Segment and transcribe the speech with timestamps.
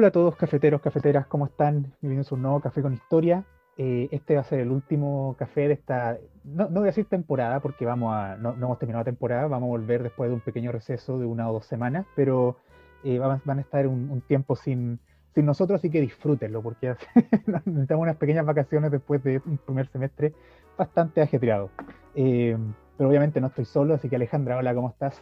[0.00, 1.92] Hola a todos cafeteros, cafeteras, ¿cómo están?
[2.00, 3.44] Bienvenidos a un nuevo Café con Historia.
[3.76, 7.04] Eh, este va a ser el último café de esta, no, no voy a decir
[7.04, 10.40] temporada porque vamos a, no, hemos terminado la temporada, vamos a volver después de un
[10.40, 12.56] pequeño receso de una o dos semanas, pero
[13.04, 15.00] eh, van, a estar un, un tiempo sin,
[15.34, 16.94] sin nosotros, así que disfrútenlo porque
[17.66, 20.32] necesitamos unas pequeñas vacaciones después de un primer semestre
[20.78, 21.68] bastante ajetreado.
[22.14, 22.56] Eh,
[22.96, 25.20] pero obviamente no estoy solo, así que Alejandra, hola, ¿cómo estás?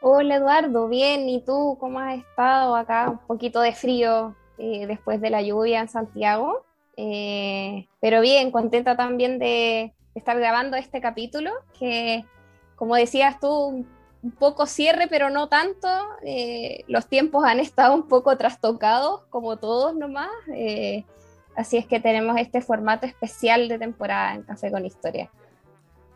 [0.00, 3.10] Hola Eduardo, bien, ¿y tú cómo has estado acá?
[3.10, 6.64] Un poquito de frío eh, después de la lluvia en Santiago,
[6.96, 12.24] eh, pero bien, contenta también de estar grabando este capítulo, que
[12.74, 13.96] como decías tú, un,
[14.38, 15.88] poco cierre, pero no tanto,
[16.24, 21.04] eh, los tiempos han estado un poco trastocados, como todos nomás, eh,
[21.54, 25.30] así es que tenemos este formato especial de temporada en Café con Historia.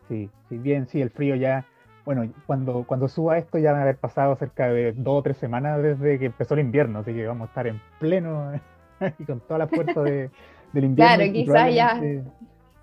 [0.09, 1.65] Sí, sí, bien, sí, el frío ya,
[2.05, 5.37] bueno, cuando, cuando suba esto ya van a haber pasado cerca de dos o tres
[5.37, 8.53] semanas desde que empezó el invierno, así que vamos a estar en pleno
[9.19, 10.31] y con toda la fuerza de,
[10.73, 11.17] del invierno.
[11.17, 12.01] Claro, quizás ya.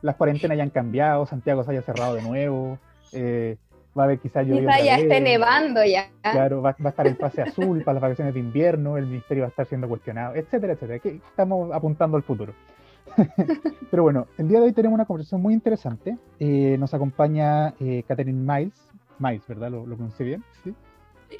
[0.02, 2.78] Las cuarentenas ya han cambiado, Santiago se haya cerrado de nuevo,
[3.12, 3.58] eh,
[3.98, 6.10] va a haber quizás lluvia Quizá otra ya esté nevando ya.
[6.22, 9.44] Claro, va, va a estar el pase azul para las vacaciones de invierno, el ministerio
[9.44, 11.00] va a estar siendo cuestionado, etcétera, etcétera.
[11.00, 12.54] Que estamos apuntando al futuro.
[13.92, 16.18] Pero bueno, el día de hoy tenemos una conversación muy interesante.
[16.40, 18.88] Eh, nos acompaña eh, Catherine Miles.
[19.20, 19.72] Miles, ¿verdad?
[19.72, 20.44] ¿Lo, lo pronuncié bien?
[20.64, 20.74] Sí.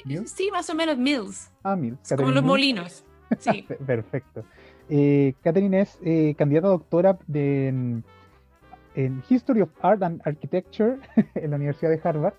[0.04, 0.30] ¿Mills?
[0.30, 1.50] Sí, más o menos Mills.
[1.62, 1.98] Ah, Miles.
[2.02, 2.46] Es como los Mills.
[2.46, 3.04] molinos.
[3.38, 3.66] Sí.
[3.86, 4.42] Perfecto.
[4.88, 8.04] Eh, Catherine es eh, candidata a doctora de- en,
[8.94, 10.96] en History of Art and Architecture
[11.34, 12.32] en la Universidad de Harvard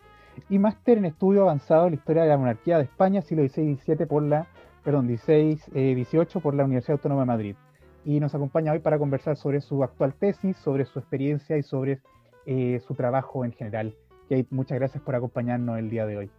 [0.50, 3.76] y máster en estudio avanzado en la historia de la monarquía de España, siglo XVI
[3.76, 4.48] XVII por la,
[4.84, 7.56] perdón, XVI, eh, XVIII por la Universidad Autónoma de Madrid.
[8.04, 12.00] Y nos acompaña hoy para conversar sobre su actual tesis, sobre su experiencia y sobre
[12.48, 13.94] eh, su trabajo en general.
[14.30, 16.32] Kate, muchas gracias por acompañarnos el día de hoy.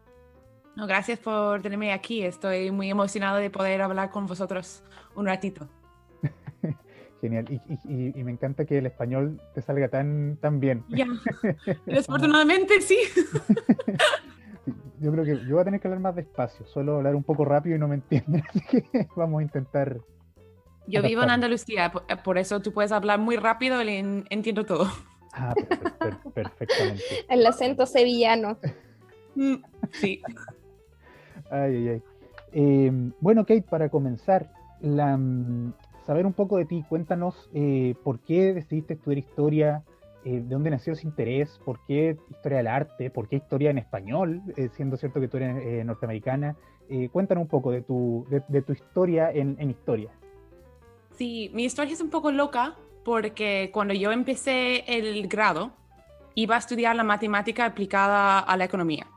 [0.77, 2.23] No, gracias por tenerme aquí.
[2.23, 4.83] Estoy muy emocionado de poder hablar con vosotros
[5.17, 5.69] un ratito.
[7.21, 7.45] Genial.
[7.51, 7.79] Y, y-
[8.09, 10.85] y- y me encanta que el español te salga tan, tan bien.
[10.89, 11.07] Ya.
[11.87, 12.97] Desafortunadamente sí.
[15.01, 17.45] Yo creo que yo voy a tener que hablar más despacio, suelo hablar un poco
[17.45, 19.99] rápido y no me entienden, así que vamos a intentar.
[20.87, 21.31] Yo vivo en.
[21.31, 24.89] Andalucía, por, eso tú puedes hablar muy rápido y en- entiendo todo.
[25.33, 27.03] Ah, per- per- perfectamente.
[27.29, 28.59] El acento sevillano.
[29.35, 29.55] Mm,
[29.93, 30.21] Sí.
[31.51, 32.03] Ay, ay, ay.
[32.53, 35.73] Eh, bueno, Kate, para comenzar, la, mm,
[36.07, 39.85] saber un poco de ti, cuéntanos eh, por qué decidiste estudiar historia,
[40.25, 43.79] eh, de dónde nació ese interés, por qué historia del arte, por qué historia en
[43.79, 46.57] español, eh, siendo cierto que tú eres eh, norteamericana.
[46.89, 50.11] Eh, cuéntanos un poco de tu, de, de tu historia en, en historia.
[51.17, 52.75] Sí, mi historia es un poco loca
[53.11, 55.73] porque cuando yo empecé el grado,
[56.37, 59.09] iba a estudiar la matemática aplicada a la economía.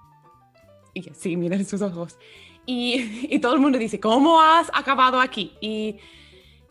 [0.95, 2.17] Y sí, miren sus ojos.
[2.65, 5.53] Y, y todo el mundo dice, ¿cómo has acabado aquí?
[5.61, 5.99] Y,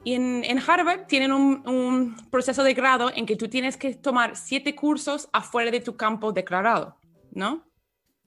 [0.02, 3.94] y en, en Harvard tienen un, un proceso de grado en que tú tienes que
[3.94, 6.96] tomar siete cursos afuera de tu campo declarado,
[7.30, 7.62] ¿no?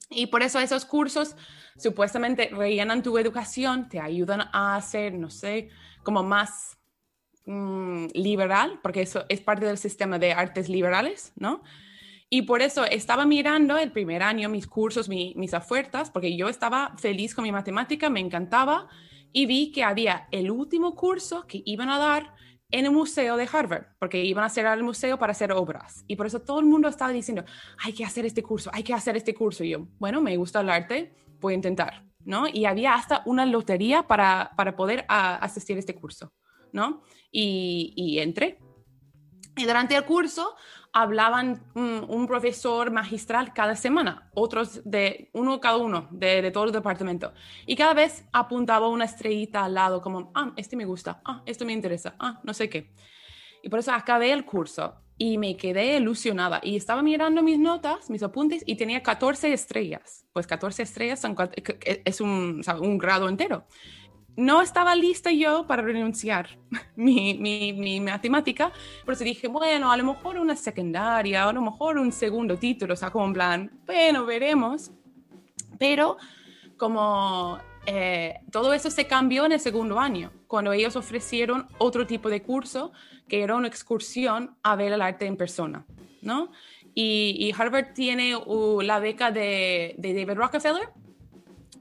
[0.09, 1.35] Y por eso esos cursos
[1.77, 5.67] supuestamente rellenan tu educación, te ayudan a hacer, no sé,
[6.01, 6.77] como más
[7.45, 11.61] mm, liberal, porque eso es parte del sistema de artes liberales, ¿no?
[12.29, 16.49] Y por eso estaba mirando el primer año mis cursos, mi- mis ofertas, porque yo
[16.49, 18.87] estaba feliz con mi matemática, me encantaba,
[19.31, 22.33] y vi que había el último curso que iban a dar
[22.71, 26.03] en el museo de Harvard, porque iban a hacer al museo para hacer obras.
[26.07, 27.45] Y por eso todo el mundo estaba diciendo,
[27.77, 29.63] hay que hacer este curso, hay que hacer este curso.
[29.63, 32.47] Y yo, bueno, me gusta el arte, voy a intentar, ¿no?
[32.47, 36.33] Y había hasta una lotería para, para poder a- asistir a este curso,
[36.75, 37.01] ¿no?
[37.31, 38.59] Y, entré.
[39.57, 40.55] Y durante el curso
[40.91, 46.65] hablaban mm, un profesor magistral cada semana, otros de uno cada uno de, de todo
[46.65, 47.33] el departamento.
[47.65, 51.65] Y cada vez apuntaba una estrellita al lado, como, ah, este me gusta, ah, esto
[51.65, 52.93] me interesa, ah, no sé qué.
[53.63, 56.59] Y por eso acabé el curso y me quedé ilusionada.
[56.61, 60.25] Y estaba mirando mis notas, mis apuntes, y tenía 14 estrellas.
[60.33, 61.23] Pues 14 estrellas
[62.05, 63.65] es un grado entero.
[64.37, 66.49] No estaba lista yo para renunciar
[66.95, 68.71] mi, mi, mi matemática,
[69.05, 72.93] por eso dije, bueno, a lo mejor una secundaria, a lo mejor un segundo título,
[72.93, 74.91] o sea, como en plan, bueno, veremos.
[75.77, 76.17] Pero
[76.77, 82.29] como eh, todo eso se cambió en el segundo año, cuando ellos ofrecieron otro tipo
[82.29, 82.91] de curso,
[83.27, 85.85] que era una excursión a ver el arte en persona,
[86.21, 86.51] ¿no?
[86.97, 90.89] Y, Harvard tiene uh, la beca de, David Rockefeller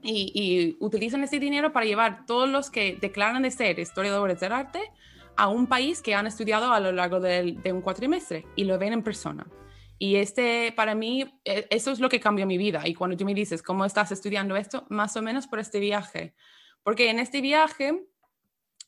[0.05, 4.79] y, utilizan ese dinero para llevar todos los que declaran de ser historiadores del arte
[5.35, 8.93] a un país que han estudiado a lo largo de, un cuatrimestre y lo ven
[8.93, 9.47] en persona.
[9.97, 12.87] Y este, para mí, e, eso es lo que cambió mi vida.
[12.87, 14.85] Y cuando tú me dices, ¿cómo estás estudiando esto?
[14.89, 16.35] Más o menos por este viaje.
[16.83, 18.05] Porque en este viaje,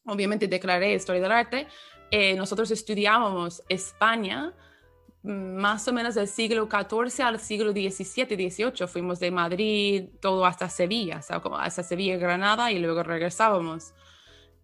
[0.06, 1.68] obviamente declaré historia del arte,
[2.12, 4.54] eh, nosotros estudiábamos España
[5.24, 8.88] más o menos del siglo XIV al siglo XVII, XVIII.
[8.88, 11.22] Fuimos de Madrid todo hasta Sevilla,
[11.60, 13.94] hasta Sevilla, Granada y luego regresábamos.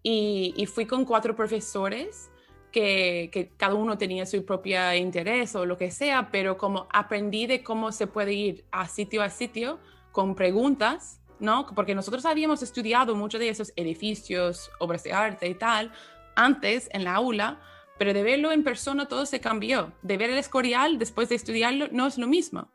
[0.02, 2.30] Y, fui con cuatro profesores
[2.70, 7.62] que, cada uno tenía su propio interés o lo que sea, pero como aprendí de
[7.62, 9.78] cómo se puede ir a sitio a sitio
[10.12, 11.66] con preguntas, ¿no?
[11.74, 15.90] Porque nosotros habíamos estudiado muchos de esos edificios, obras de arte y tal,
[16.36, 17.60] antes en la aula,
[17.98, 19.92] pero de verlo en persona todo se cambió.
[20.02, 22.68] De ver el Escorial después de estudiarlo no es lo mismo.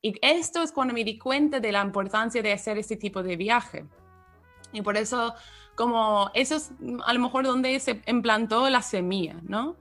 [0.00, 3.36] Y esto es cuando me di cuenta de la importancia de hacer este tipo de
[3.36, 3.84] viaje.
[4.72, 5.34] Y por eso
[5.74, 6.72] como eso es
[7.04, 9.76] a lo mejor donde se implantó la semilla, ¿no?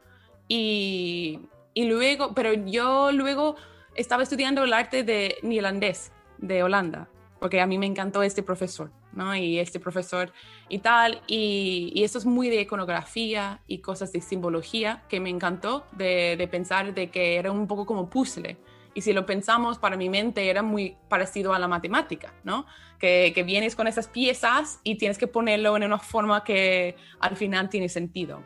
[0.47, 1.39] Y,
[1.73, 3.55] y luego, pero yo luego
[3.95, 7.09] estaba estudiando el arte de neerlandés de Holanda,
[7.39, 9.35] porque a mí me encantó este profesor, ¿no?
[9.35, 10.31] Y este profesor
[10.69, 15.29] y tal, y, y eso es muy de iconografía y cosas de simbología que me
[15.29, 18.57] encantó de, pensar de que era un poco como puzzle
[18.93, 22.65] y si lo pensamos, para mi mente era muy parecido a la matemática, ¿no?
[22.99, 27.37] Que, que, vienes con esas piezas y tienes que ponerlo en una forma que al
[27.37, 28.41] final tiene sentido.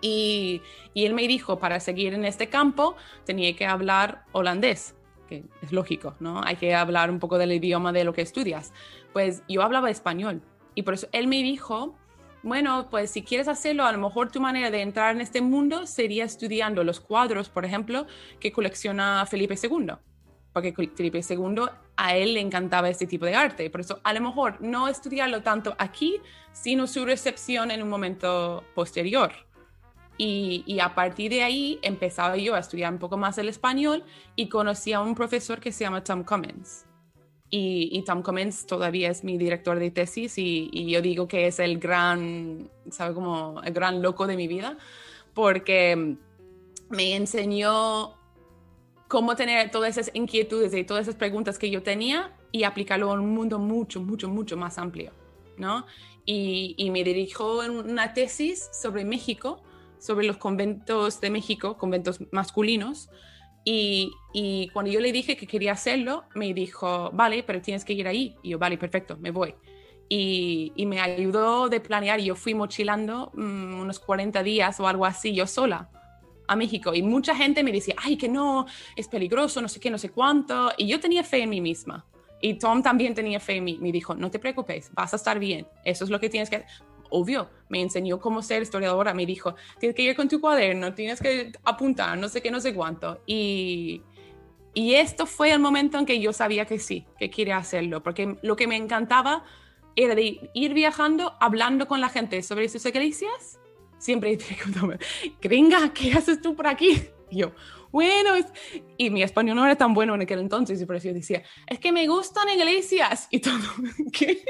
[0.00, 0.62] Y,
[0.94, 4.94] y él me dijo, para seguir en este campo, tenía que hablar holandés,
[5.28, 6.42] que es lógico, ¿no?
[6.42, 8.72] Hay que hablar un poco del idioma de lo que estudias.
[9.12, 10.42] Pues yo hablaba español
[10.74, 11.96] y por eso él me dijo,
[12.42, 15.86] bueno, pues si quieres hacerlo, a lo mejor tu manera de entrar en este mundo
[15.86, 18.06] sería estudiando los cuadros, por ejemplo,
[18.38, 19.92] que colecciona Felipe II.
[20.52, 21.66] Porque Felipe II
[21.96, 23.68] a él le encantaba este tipo de arte.
[23.70, 26.18] Por eso, a lo mejor no estudiarlo tanto aquí,
[26.52, 29.32] sino su recepción en un momento posterior.
[30.16, 34.04] Y, y, a partir de ahí empezaba yo a estudiar un poco más el español
[34.36, 36.89] y conocí a un profesor que se llama Tom Cummins
[37.52, 41.78] y, Tom Cummins todavía es mi director de tesis y, yo digo que es el
[41.80, 43.12] gran, ¿sabe?
[43.14, 44.78] Como el gran loco de mi vida,
[45.34, 46.16] porque
[46.88, 48.14] me enseñó
[49.08, 53.20] cómo tener todas esas inquietudes y todas esas preguntas que yo tenía y aplicarlo en
[53.20, 55.10] un mundo mucho, mucho, mucho más amplio,
[55.56, 55.86] ¿no?
[56.24, 59.60] Y, y me dirigió en una tesis sobre México,
[59.98, 63.10] sobre los conventos de México, conventos masculinos,
[63.64, 68.06] y, cuando yo le dije que quería hacerlo, me dijo, vale, pero tienes que ir
[68.08, 68.36] ahí.
[68.42, 69.54] Y yo, vale, perfecto, me voy.
[70.08, 72.20] Y, me ayudó de planear.
[72.20, 75.88] Yo fui mochilando mm, unos 40 días o algo así, yo sola
[76.48, 76.94] a México.
[76.94, 78.66] Y mucha gente me decía, ay, que no,
[78.96, 80.72] es peligroso, no sé qué, no sé cuánto.
[80.76, 82.06] Y yo tenía fe en mí misma.
[82.42, 83.78] Y Tom también tenía fe en mí.
[83.80, 85.66] Me dijo, no te preocupes, vas a estar bien.
[85.84, 86.64] Eso es lo que tienes que
[87.10, 91.20] obvio, me enseñó cómo ser historiadora, me dijo, tienes que ir con tu cuaderno, tienes
[91.20, 93.20] que apuntar, no sé qué, no sé cuánto.
[93.26, 94.02] Y,
[94.74, 98.36] y esto fue el momento en que yo sabía que sí, que quería hacerlo, porque
[98.42, 99.44] lo que me encantaba
[99.96, 103.58] era ir viajando, hablando con la gente sobre sus iglesias.
[103.98, 104.38] Siempre
[105.40, 107.02] gringa, ¿qué haces tú por aquí?
[107.30, 107.52] Y yo,
[107.92, 108.30] bueno,
[108.96, 111.42] y mi español no era tan bueno en aquel entonces, y por eso yo decía,
[111.66, 113.58] es que me gustan iglesias, y todo,
[114.12, 114.42] ¿qué?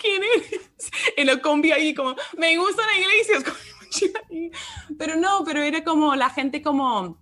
[0.00, 0.70] ¿Quién eres?
[1.16, 3.44] Y lo combi ahí como, me gustan iglesias,
[4.98, 7.18] pero no, pero era como la gente como,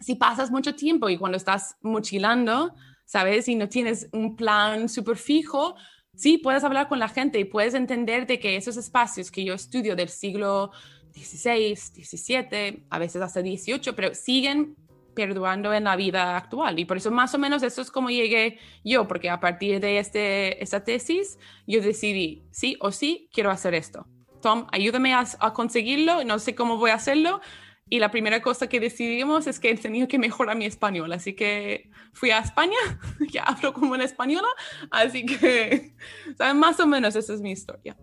[0.00, 3.48] si pasas mucho tiempo y cuando estás mochilando, ¿sabes?
[3.48, 5.76] Y no tienes un plan súper fijo,
[6.16, 9.54] sí, puedes hablar con la gente y puedes entender de que esos espacios que yo
[9.54, 10.72] estudio del siglo
[11.14, 14.76] 16, 17, a veces hasta 18, pero siguen
[15.14, 16.78] perdurando en la vida actual.
[16.78, 19.98] Y por eso más o menos eso es como llegué yo, porque a partir de
[19.98, 24.06] este, esta tesis yo decidí, sí o sí, quiero hacer esto.
[24.40, 27.40] Tom, ayúdame a, conseguirlo, no sé cómo voy a hacerlo.
[27.88, 31.12] Y la primera cosa que decidimos es que tenía que mejorar mi español.
[31.12, 32.76] Así que fui a España,
[33.30, 34.48] ya hablo como una española,
[34.90, 35.92] así que,
[36.36, 36.58] ¿saben?
[36.58, 37.96] Más o menos esa es mi historia.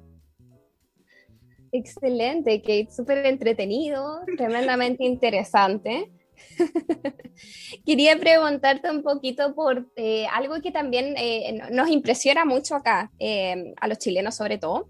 [1.71, 6.11] Excelente, Kate, súper entretenido, tremendamente interesante.
[7.86, 13.74] Quería preguntarte un poquito por eh, algo que también eh, nos impresiona mucho acá, eh,
[13.79, 14.89] a los chilenos sobre todo.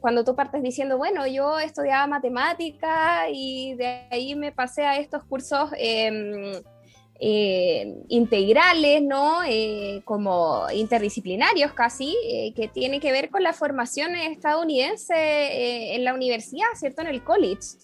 [0.00, 5.24] cuando tú partes diciendo, bueno, yo estudiaba matemática y de ahí me pasé a estos
[5.24, 6.62] cursos em,
[7.18, 9.42] eh, integrales, ¿no?
[9.46, 16.12] Eh, como interdisciplinarios casi, eh, que tienen que ver con la formación estadounidense en la
[16.12, 17.00] universidad, ¿cierto?
[17.02, 17.78] En el college.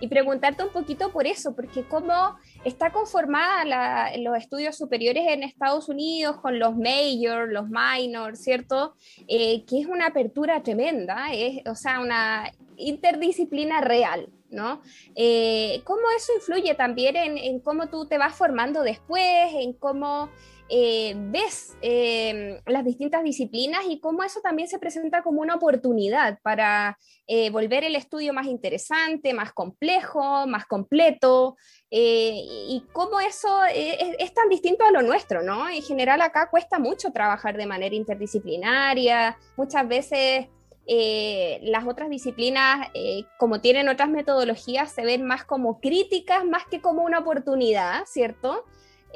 [0.00, 5.88] Y preguntarte un poquito por eso, porque cómo está conformada los estudios superiores en Estados
[5.88, 8.94] Unidos con los majors, los minors, ¿cierto?
[9.26, 14.80] que es una apertura tremenda, es, o sea, una interdisciplina real, ¿no?
[15.14, 20.30] Eh, ¿Cómo eso influye también en, cómo tú te vas formando después, en cómo
[20.70, 26.38] eh, ves em, las distintas disciplinas y cómo eso también se presenta como una oportunidad
[26.42, 31.56] para eh, volver el estudio más interesante, más complejo, más completo,
[31.96, 35.68] y cómo eso es, es, tan distinto a lo nuestro, ¿no?
[35.68, 40.48] En general acá cuesta mucho trabajar de manera interdisciplinaria, muchas veces
[40.86, 46.66] eh, las otras disciplinas, eh, como tienen otras metodologías, se ven más como críticas más
[46.66, 48.64] que como una oportunidad, ¿cierto?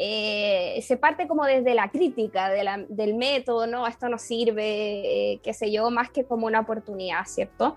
[0.00, 3.86] Eh, se parte como desde la crítica del método, ¿no?
[3.86, 7.76] Esto no sirve, qué sé yo, más que como una oportunidad, ¿cierto?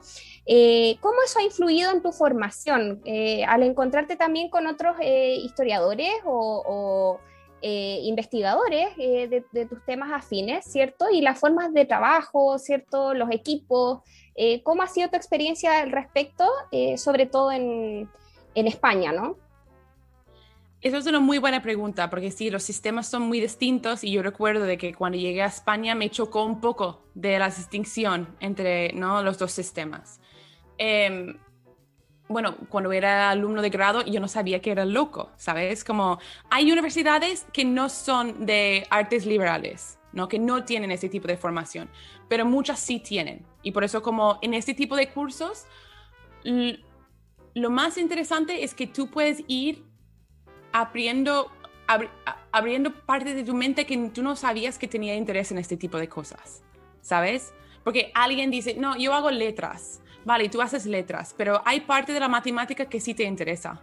[0.99, 3.01] ¿Cómo eso ha influido en tu formación?
[3.47, 7.19] al encontrarte también con otros historiadores o
[7.61, 11.05] eh, investigadores eh, de, tus temas afines, ¿cierto?
[11.11, 13.13] Y las formas de trabajo, ¿cierto?
[13.13, 13.99] Los equipos.
[14.35, 16.47] Eh, ¿Cómo ha sido tu experiencia al respecto,
[16.95, 18.09] sobre todo en,
[18.55, 19.37] en España, ¿no?
[20.81, 24.23] Esa es una muy buena pregunta, porque sí, los sistemas son muy distintos y yo
[24.23, 28.91] recuerdo de que cuando llegué a España me chocó un poco de la distinción entre
[28.93, 29.21] ¿no?
[29.21, 30.19] los dos sistemas.
[30.79, 31.35] Eh,
[32.31, 35.83] bueno, cuando era alumno de grado, yo no sabía que era loco, ¿sabes?
[35.83, 36.19] Como
[36.49, 40.27] hay universidades que no son de artes liberales, ¿no?
[40.27, 41.89] Que no tienen ese tipo de formación,
[42.27, 43.45] pero muchas sí tienen.
[43.63, 45.65] Y por eso como en este tipo de cursos,
[47.53, 49.83] lo más interesante es que tú puedes ir
[50.71, 51.51] abriendo,
[52.51, 55.97] abriendo partes de tu mente que tú no sabías que tenía interés en este tipo
[55.97, 56.63] de cosas,
[57.01, 57.53] ¿sabes?
[57.83, 62.19] Porque alguien dice, no, yo hago letras vale, tú haces letras, pero hay parte de
[62.19, 63.81] la matemática que sí te interesa.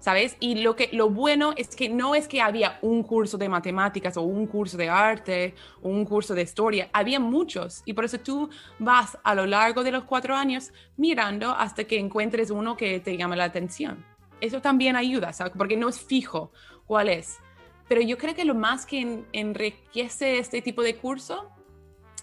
[0.00, 0.36] ¿Sabes?
[0.38, 4.16] Y lo, que, lo bueno es que no es que había un curso de matemáticas
[4.16, 8.20] o un curso de arte o un curso de historia, había muchos y por eso
[8.20, 13.00] tú vas a lo largo de los cuatro años mirando hasta que encuentres uno que
[13.00, 14.04] te llame la atención.
[14.40, 15.52] Eso también ayuda, ¿sabes?
[15.58, 16.52] Porque no es fijo
[16.86, 17.38] cuál es.
[17.88, 21.50] Pero yo creo que lo más que enriquece este tipo de curso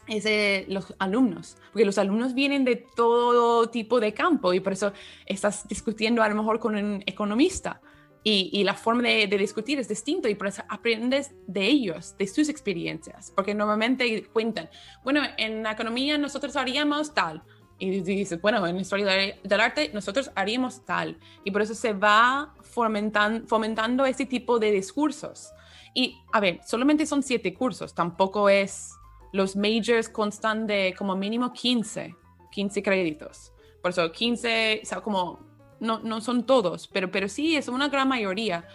[0.07, 4.73] es de los alumnos, porque los alumnos vienen de todo tipo de campo y por
[4.73, 4.93] eso
[5.25, 7.81] estás discutiendo a lo mejor con un economista
[8.27, 12.49] y, la forma de, discutir es distinto y por eso aprendes de ellos, de sus
[12.49, 14.67] experiencias, porque normalmente cuentan,
[15.03, 17.43] bueno, en la economía nosotros haríamos tal.
[17.77, 19.05] Y dices, bueno, en historia
[19.43, 21.19] del arte nosotros haríamos tal.
[21.43, 25.51] Y por eso se va fomentando, fomentando ese tipo de discursos.
[25.93, 28.89] Y, a ver, solamente son siete cursos, tampoco es
[29.35, 32.15] los majors constan de como mínimo 15,
[32.51, 33.51] 15 créditos.
[33.81, 35.41] Por eso 15, o sea, como,
[35.81, 38.65] no, no son todos, pero, pero sí es una gran mayoría.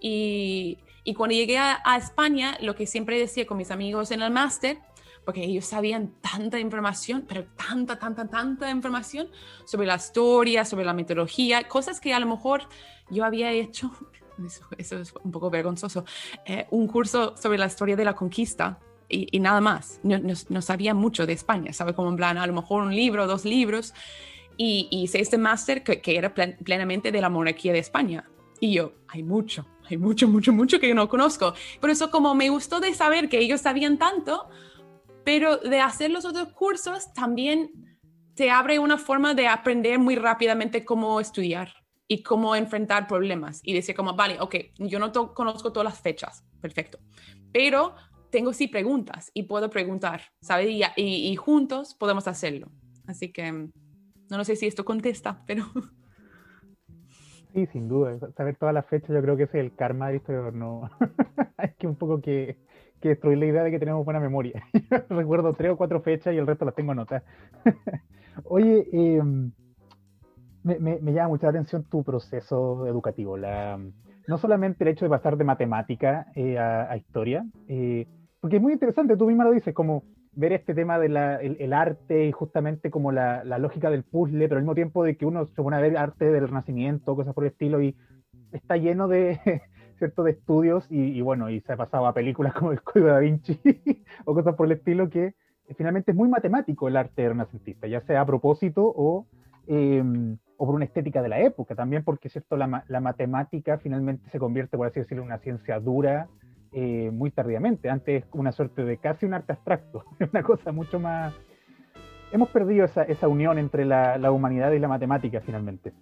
[0.00, 4.30] Y, y cuando llegué a, España, lo que siempre decía con mis amigos en el
[4.30, 4.78] máster,
[5.26, 9.28] porque ellos sabían tanta información, pero tanta, tanta, tanta información
[9.66, 12.62] sobre la historia, sobre la metodología, cosas que a lo mejor
[13.10, 13.92] yo había hecho,
[14.78, 16.06] eso, es un poco vergonzoso,
[16.46, 20.00] eh, un curso sobre la historia de la conquista y, nada más.
[20.02, 23.44] No, sabía mucho de España, sabe como en plan, a lo mejor un libro, dos
[23.44, 23.94] libros.
[24.56, 28.28] Y, hice este máster que, era plenamente de la monarquía de España.
[28.58, 31.54] Y yo, hay mucho, hay mucho, mucho, mucho que no conozco.
[31.80, 34.48] Por eso como me gustó de saber que ellos sabían tanto,
[35.24, 37.98] pero de hacer los otros cursos también
[38.34, 41.72] te abre una forma de aprender muy rápidamente cómo estudiar
[42.08, 43.60] y cómo enfrentar problemas.
[43.62, 46.98] Y decir como, vale, ok, yo no conozco todas las fechas, perfecto.
[47.52, 47.94] Pero
[48.30, 50.68] tengo sí preguntas y puedo preguntar, ¿sabes?
[50.70, 52.68] Y, y, juntos podemos hacerlo.
[53.06, 53.68] Así que
[54.30, 55.64] no, sé si esto contesta, pero...
[57.54, 58.18] Sí, sin duda.
[58.36, 60.52] Saber todas las fechas yo creo que es el karma del historiador.
[60.52, 60.90] No,
[61.56, 62.58] hay que un poco que,
[63.00, 64.62] que, destruir la idea de que tenemos buena memoria.
[65.08, 67.24] recuerdo tres o cuatro fechas y el resto las tengo anotadas.
[68.44, 69.52] Oye, em,
[70.64, 73.38] me, me, llama mucha atención tu proceso educativo.
[73.38, 73.80] La,
[74.26, 78.06] no solamente el hecho de pasar de matemática eh, a, historia, eh,
[78.40, 82.26] porque es muy interesante, tú misma lo dices, como ver este tema del el arte
[82.26, 85.62] y justamente como la, lógica del puzzle, pero al mismo tiempo de que uno se
[85.62, 87.96] pone a ver arte del Renacimiento, cosas por el estilo, y
[88.52, 89.40] está lleno de,
[89.98, 90.22] ¿cierto?
[90.24, 93.58] de estudios, y, bueno, y se ha pasado a películas como El Código da Vinci
[94.26, 95.34] o cosas por el estilo, que
[95.76, 99.26] finalmente es muy matemático el arte renacentista, ya sea a propósito o
[99.66, 102.56] em, o por una estética de la época, también porque ¿cierto?
[102.56, 106.28] La, matemática finalmente se convierte, por así decirlo, en una ciencia dura
[106.72, 107.90] eh, muy tardíamente.
[107.90, 111.34] Antes es una suerte de casi un arte abstracto, una cosa mucho más...
[112.32, 115.92] Hemos perdido esa, esa unión entre la, humanidad y la matemática finalmente.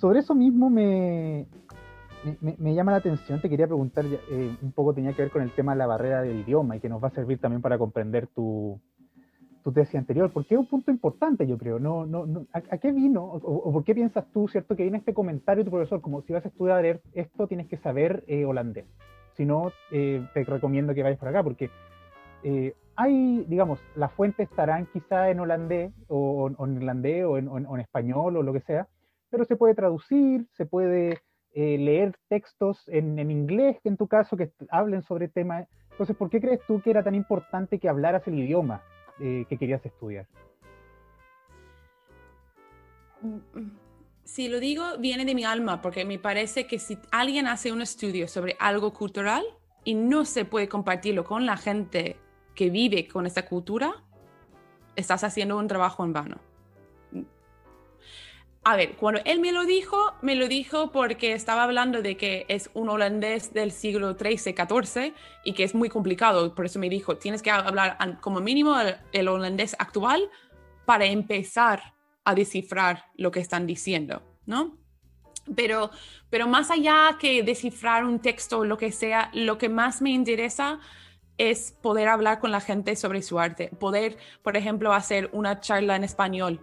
[0.00, 1.46] Sobre eso mismo me,
[2.74, 5.72] llama la atención, te quería preguntar, eh, un poco tenía que ver con el tema
[5.72, 8.80] de la barrera del idioma y que nos va a servir también para comprender tu,
[9.62, 11.78] tu tesis anterior, porque es un punto importante, yo creo.
[11.78, 14.98] No, no, no ¿a, ¿a, qué vino o, por qué piensas tú, cierto, que viene
[14.98, 18.44] este comentario de tu profesor, como si vas a estudiar esto tienes que saber eh,
[18.44, 18.86] holandés?
[19.36, 21.70] Si no, eh, te recomiendo que vayas por acá, porque
[22.42, 27.80] eh, hay, digamos, las fuentes estarán quizá en holandés o, o en irlandés o en,
[27.80, 28.88] español o lo que sea,
[29.30, 31.18] pero se puede traducir, se puede
[31.54, 35.66] eh, leer textos en, en, inglés, en tu caso, que hablen sobre temas.
[35.92, 38.82] Entonces, ¿por qué crees tú que era tan importante que hablaras el idioma
[39.20, 40.26] eh, que querías estudiar?
[44.24, 47.82] Si lo digo, viene de mi alma, porque me parece que si alguien hace un
[47.82, 49.44] estudio sobre algo cultural
[49.84, 52.16] y no se puede compartirlo con la gente
[52.54, 54.04] que vive con esa cultura,
[54.96, 56.49] estás haciendo un trabajo en vano.
[58.62, 62.44] A ver, cuando él me lo dijo, me lo dijo porque estaba hablando de que
[62.48, 65.14] es un holandés del siglo XIII, XIV
[65.44, 66.54] y que es muy complicado.
[66.54, 70.28] Por eso me dijo, tienes que hablar como mínimo el, el holandés actual
[70.84, 74.76] para empezar a descifrar lo que están diciendo, ¿no?
[75.56, 75.90] Pero,
[76.28, 80.10] pero más allá que descifrar un texto o lo que sea, lo que más me
[80.10, 80.80] interesa
[81.38, 85.96] es poder hablar con la gente sobre su arte, poder, por ejemplo, hacer una charla
[85.96, 86.60] en español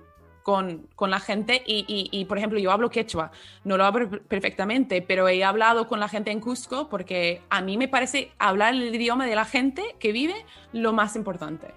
[0.48, 3.32] con, con, la gente y, y, y, por ejemplo, yo hablo quechua,
[3.66, 7.76] no lo hablo perfectamente, pero he hablado con la gente en Cusco porque a mí
[7.76, 11.74] me parece hablar el idioma de la gente que vive lo más importante.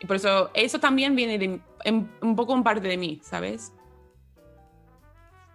[0.00, 3.72] Y por eso, eso también viene de, en, un poco en parte de mí, ¿sabes?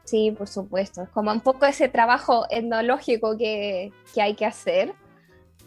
[0.06, 1.04] Sí, por supuesto.
[1.04, 4.94] Es como un poco ese trabajo etnológico que, que hay que hacer.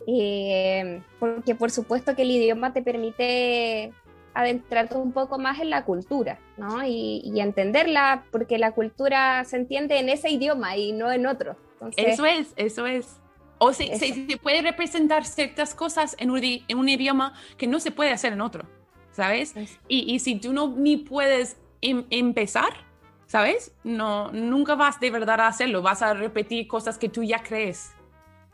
[0.07, 3.93] Eh, porque por supuesto que el idioma te permite
[4.37, 6.85] adentrarte un poco más en la cultura, ¿no?
[6.85, 11.57] Y, y, entenderla, porque la cultura se entiende en ese idioma y no en otro.
[11.73, 13.19] Entonces, eso es, eso es.
[13.59, 17.81] O se, se, se, puede representar ciertas cosas en un, en un, idioma que no
[17.81, 18.67] se puede hacer en otro,
[19.11, 19.55] ¿sabes?
[19.89, 22.85] Y, y, si tú no ni puedes em, empezar,
[23.27, 23.75] ¿sabes?
[23.85, 27.95] No, nunca vas de verdad a hacerlo, vas a repetir cosas que tú ya crees.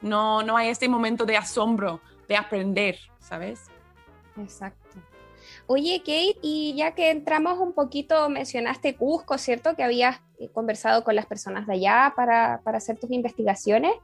[0.01, 3.69] No, no hay este momento de asombro, de aprender, ¿sabes?
[4.37, 4.82] Exacto.
[5.75, 9.75] Oye, Kate, y ya que entramos un poquito, mencionaste Cusco, ¿cierto?
[9.75, 13.95] Que habías eh, conversado con las personas de allá para, para hacer tus investigaciones.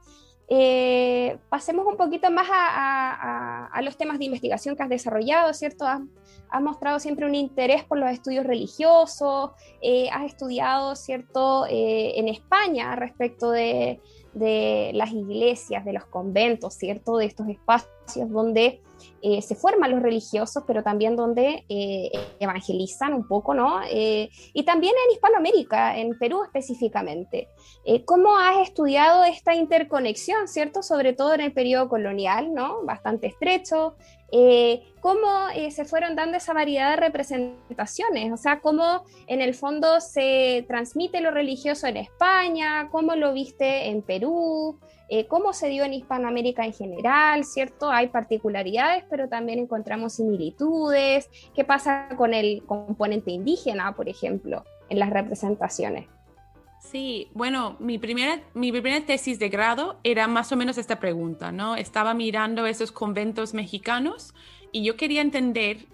[0.48, 5.52] Eh, pasemos un poquito más a, a, a, los temas de investigación que has desarrollado,
[5.52, 5.86] ¿cierto?
[5.86, 6.00] Has,
[6.48, 9.50] has mostrado siempre un interés por los estudios religiosos,
[9.82, 14.00] eh, has estudiado, ¿cierto?, eh, en España respecto de,
[14.32, 18.80] de, las iglesias, de los conventos, ¿cierto?, de estos espacios donde
[19.20, 23.80] eh, se forman los religiosos, pero también donde eh, evangelizan un poco, ¿no?
[23.90, 27.48] Eh, y también en Hispanoamérica, en Perú específicamente.
[28.04, 30.82] ¿Cómo has estudiado esta interconexión, ¿cierto?
[30.82, 32.84] Sobre todo en el periodo colonial, ¿no?
[32.84, 33.96] Bastante estrecho.
[35.00, 35.28] ¿Cómo
[35.70, 38.30] se fueron dando esa variedad de representaciones?
[38.30, 42.88] O sea, ¿cómo en el fondo se transmite lo religioso en España?
[42.90, 44.78] ¿Cómo lo viste en Perú?
[45.08, 47.90] Eh, cómo se dio en Hispanoamérica en general, ¿cierto?
[47.90, 51.30] Hay particularidades, pero también encontramos similitudes.
[51.54, 56.06] ¿Qué pasa con el componente indígena, por ejemplo, en las representaciones?
[56.80, 61.52] Sí, bueno, mi primera, mi primera tesis de grado era más o menos esta pregunta,
[61.52, 61.74] ¿no?
[61.74, 64.34] Estaba mirando esos conventos mexicanos
[64.72, 65.86] y yo quería entender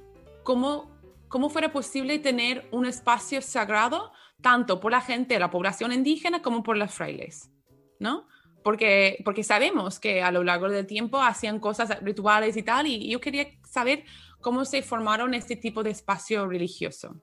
[0.42, 0.90] cómo,
[1.28, 6.62] cómo fuera posible tener un espacio sagrado tanto por la gente, la población indígena, como
[6.62, 7.50] por los frailes,
[7.98, 8.26] ¿no?
[8.64, 13.10] Porque, porque sabemos que a lo largo del tiempo hacían cosas rituales y tal, y
[13.10, 14.04] yo quería saber
[14.40, 17.22] cómo se formaron este tipo de espacio religioso.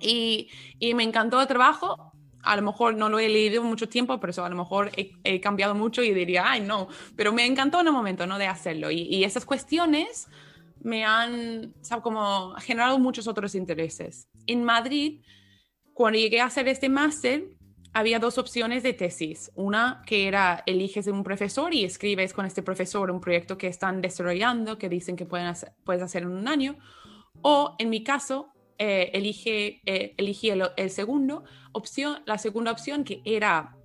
[0.00, 4.20] Y, y me encantó el trabajo, a lo mejor no lo he leído mucho tiempo,
[4.20, 7.46] pero eso a lo mejor he, he, cambiado mucho y diría, ay, no, pero me
[7.46, 8.38] encantó en el momento, ¿no?
[8.38, 8.90] De hacerlo.
[8.90, 10.28] Y, y esas cuestiones
[10.82, 11.74] me han.
[12.02, 14.28] Como generado muchos otros intereses.
[14.46, 15.22] En Madrid,
[15.94, 17.44] cuando llegué a hacer este máster,
[17.92, 19.50] había dos opciones de tesis.
[19.54, 24.00] Una que era eliges un profesor y escribes con este profesor un proyecto que están
[24.00, 26.78] desarrollando, que dicen que pueden hacer, puedes hacer en un año.
[27.42, 33.22] O en mi caso, eh, elige, eh, elegí el, segundo opción, la segunda opción que
[33.24, 33.76] era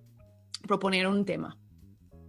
[0.68, 1.58] proponer un tema.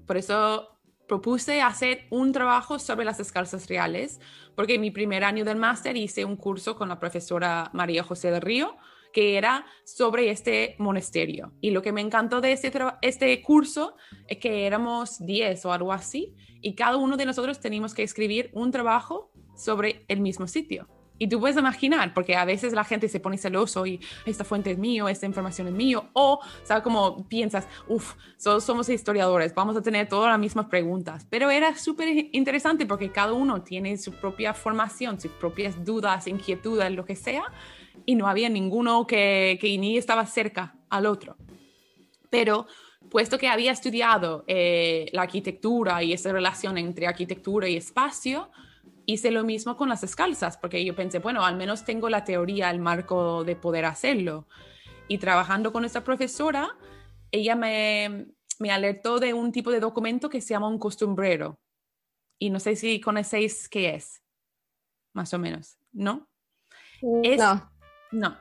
[0.06, 4.18] Por eso propuse hacer un trabajo sobre las descalzas reales,
[4.54, 8.30] porque en mi primer año del máster hice un curso con la profesora María José
[8.30, 8.76] de Río,
[9.16, 11.54] que era sobre este monasterio.
[11.62, 13.96] Y lo que me encantó de este, este curso
[14.28, 18.50] es que éramos 10 o algo así, y cada uno de nosotros teníamos que escribir
[18.52, 20.86] un trabajo sobre el mismo sitio.
[21.16, 24.72] Y tú puedes imaginar, porque a veces la gente se pone celoso y esta fuente
[24.72, 26.82] es mío, esta información es mío, o, ¿sabes?
[26.82, 31.26] Como piensas, uff, somos historiadores, vamos a tener todas las mismas preguntas.
[31.30, 36.92] Pero era súper interesante porque cada uno tiene su propia formación, sus propias dudas, inquietudes,
[36.92, 37.44] lo que sea,
[38.06, 41.36] y no había ninguno que, que ni estaba cerca al otro.
[42.30, 42.66] Pero
[43.10, 48.50] puesto que había estudiado eh, la arquitectura y esa relación entre arquitectura y espacio,
[49.06, 52.70] hice lo mismo con las escalzas, porque yo pensé, bueno, al menos tengo la teoría,
[52.70, 54.46] el marco de poder hacerlo.
[55.08, 56.76] Y trabajando con esta profesora,
[57.30, 58.26] ella me,
[58.58, 61.60] me alertó de un tipo de documento que se llama un costumbrero.
[62.38, 64.22] Y no sé si conocéis qué es,
[65.14, 66.28] más o menos, ¿no?
[67.00, 67.75] no.
[68.12, 68.36] No.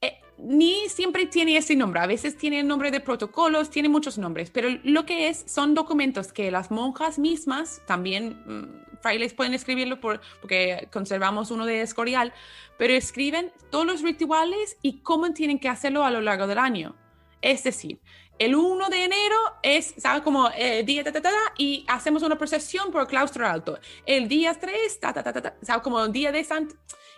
[0.00, 4.18] Eh, ni siempre tiene ese nombre, a veces tiene el nombre de protocolos, tiene muchos
[4.18, 9.54] nombres, pero lo que es son documentos que las monjas mismas, también mm, frailes pueden
[9.54, 12.32] escribirlo por, porque conservamos uno de Escorial,
[12.78, 16.96] pero escriben todos los rituales y cómo tienen que hacerlo a lo largo del año.
[17.42, 18.00] Es decir,
[18.38, 20.22] el 1 de enero es, ¿sabes?
[20.22, 23.78] Como eh, día, ta, ta, ta, y hacemos una procesión por claustro alto.
[24.06, 25.82] El día 3, ta, ta, ta, ta, ¿sabes?
[25.82, 26.72] Como el día de Sant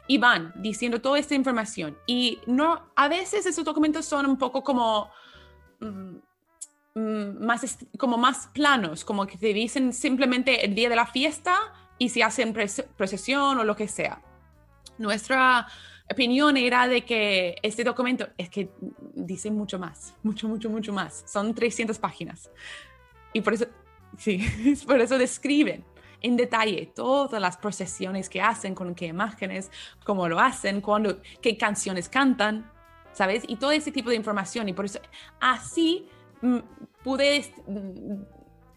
[0.06, 1.98] y van diciendo toda esta información.
[2.06, 5.10] Y no, a veces esos documentos son un poco como,
[5.80, 6.16] mm,
[6.94, 11.56] mm, más, como más planos, como que te dicen simplemente el día de la fiesta
[11.98, 12.54] y si hacen
[12.96, 14.22] procesión o lo que sea.
[14.98, 15.66] Nuestra
[16.10, 18.70] opinión era de que este documento es que
[19.14, 21.24] dice mucho más, mucho, mucho, mucho más.
[21.26, 22.50] Son 300 páginas.
[23.32, 23.66] Y por eso,
[24.16, 24.44] sí,
[24.86, 25.84] por eso describen
[26.22, 29.70] en detalle todas las procesiones que hacen, con qué imágenes,
[30.04, 32.70] cómo lo hacen, cuándo, qué canciones cantan,
[33.12, 33.44] ¿sabes?
[33.46, 34.68] Y todo ese tipo de información.
[34.68, 35.00] Y por eso
[35.40, 36.08] así
[36.42, 36.58] mm,
[37.02, 38.22] pude mm,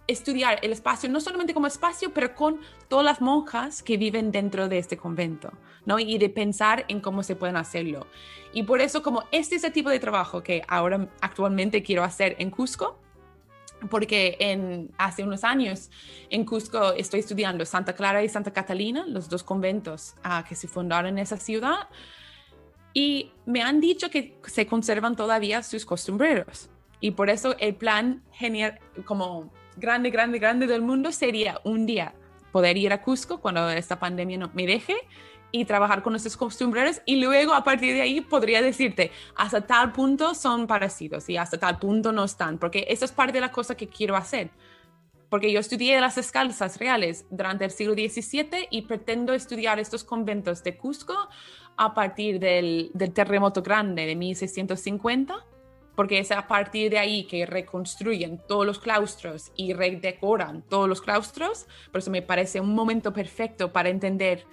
[0.07, 4.67] estudiar el espacio, no solamente como espacio, pero con todas las monjas que viven dentro
[4.67, 5.51] de este convento,
[5.85, 5.99] ¿no?
[5.99, 8.07] Y de pensar en cómo se pueden hacerlo.
[8.51, 12.35] Y por eso, como este es el tipo de trabajo que ahora actualmente quiero hacer
[12.39, 12.99] en Cusco,
[13.89, 15.89] porque en, hace unos años
[16.29, 20.67] en Cusco estoy estudiando Santa Clara y Santa Catalina, los dos conventos ah, que se
[20.67, 21.87] fundaron en esa ciudad,
[22.93, 26.69] y me han dicho que se conservan todavía sus costumbreros.
[26.99, 32.13] Y por eso el plan genial, como grande, grande, grande del mundo sería un día
[32.51, 34.95] poder ir a Cusco cuando esta pandemia no me deje
[35.51, 39.91] y trabajar con nuestros costumbres y luego a partir de ahí podría decirte hasta tal
[39.91, 43.51] punto son parecidos y hasta tal punto no están, porque eso es parte de la
[43.51, 44.51] cosa que quiero hacer.
[45.29, 50.63] Porque yo estudié las escalzas reales durante el siglo XVII y pretendo estudiar estos conventos
[50.63, 51.29] de Cusco
[51.77, 55.45] a partir del, del terremoto grande de 1650
[55.99, 61.01] porque es a partir de ahí que reconstruyen todos los claustros y redecoran todos los
[61.01, 61.67] claustros.
[61.91, 64.45] Por eso me parece un momento perfecto para entender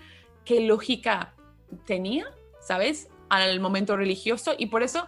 [0.46, 1.34] qué lógica
[1.84, 2.24] tenía,
[2.60, 3.10] ¿sabes?
[3.28, 5.06] Al momento religioso y por eso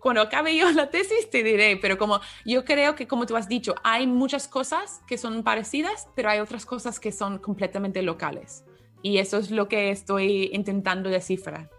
[0.00, 3.48] cuando acabe yo la tesis te diré, pero como yo creo que como tú has
[3.48, 8.64] dicho, hay muchas cosas que son parecidas, pero hay otras cosas que son completamente locales.
[9.02, 11.70] Y eso es lo que estoy intentando descifrar.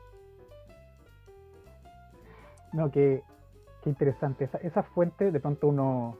[2.73, 3.21] No, qué,
[3.83, 4.45] qué interesante.
[4.45, 6.17] Esa, esa fuente de pronto uno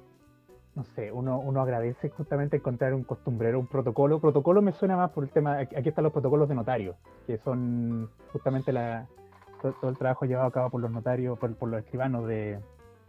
[0.76, 4.20] no sé, uno, uno agradece justamente encontrar un costumbrero, un protocolo.
[4.20, 6.96] Protocolo me suena más por el tema, aquí están los protocolos de notario,
[7.28, 9.08] que son justamente la,
[9.62, 12.60] todo, el trabajo llevado a cabo por los notarios, por, los escribanos de,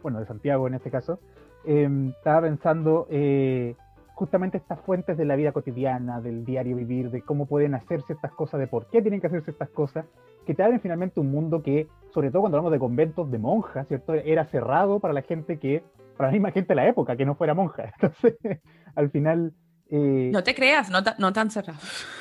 [0.01, 1.19] bueno, de Santiago en este caso.
[1.65, 3.75] Em, estaba pensando eh,
[4.13, 8.33] justamente estas fuentes de la vida cotidiana, del diario vivir, de cómo pueden hacerse estas
[8.33, 10.05] cosas, de por qué tienen que hacerse estas cosas,
[10.45, 13.87] que te abren finalmente un mundo que, sobre todo cuando hablamos de conventos de monjas,
[13.87, 14.13] ¿cierto?
[14.13, 15.83] Era cerrado para la gente que
[16.17, 17.93] para la misma gente de la época que no fuera monja.
[18.01, 18.35] Entonces,
[18.95, 19.53] al final...
[19.89, 21.79] Eh, no te creas, no, no tan cerrado.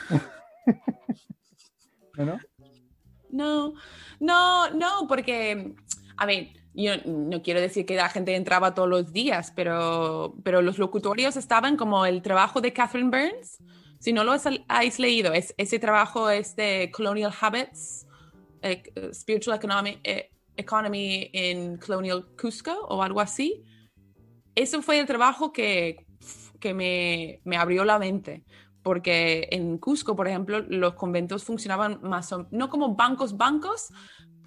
[2.19, 2.39] ¿No,
[3.31, 3.75] no?
[4.21, 5.75] No, no, porque,
[6.17, 10.63] a ver, yo no quiero decir que la gente entraba todos los días, pero, pero
[10.63, 13.59] los locutorios estaban como el trabajo de Catherine Burns.
[13.99, 14.35] Si no lo
[14.69, 18.07] habéis leído, es, ese trabajo es de Colonial Habits,
[18.63, 23.65] eh, Spiritual Economy, eh, Economy in Colonial Cusco o algo así
[24.55, 26.07] eso fue el trabajo que,
[26.61, 28.45] que me, me, abrió la mente,
[28.83, 33.93] porque en Cusco, por ejemplo, los conventos funcionaban más o no como bancos, bancos,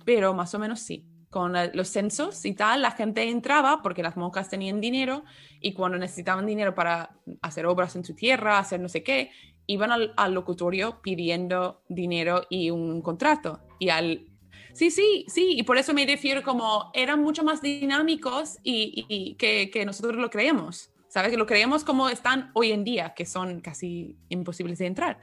[0.05, 1.05] pero más o menos sí.
[1.29, 5.25] Con los censos y tal, la gente entraba porque las monjas tenían dinero
[5.59, 9.31] y cuando necesitaban dinero para hacer obras en su tierra, hacer no sé qué,
[9.67, 13.59] iban al, al locutorio pidiendo dinero y un contrato.
[13.79, 14.27] Y al
[14.75, 19.85] Sí, sí, sí, y por eso me refiero como eran mucho más dinámicos y, que,
[19.85, 21.31] nosotros lo creemos, ¿sabes?
[21.31, 25.21] Que lo creemos como están hoy en día, que son casi imposibles de entrar.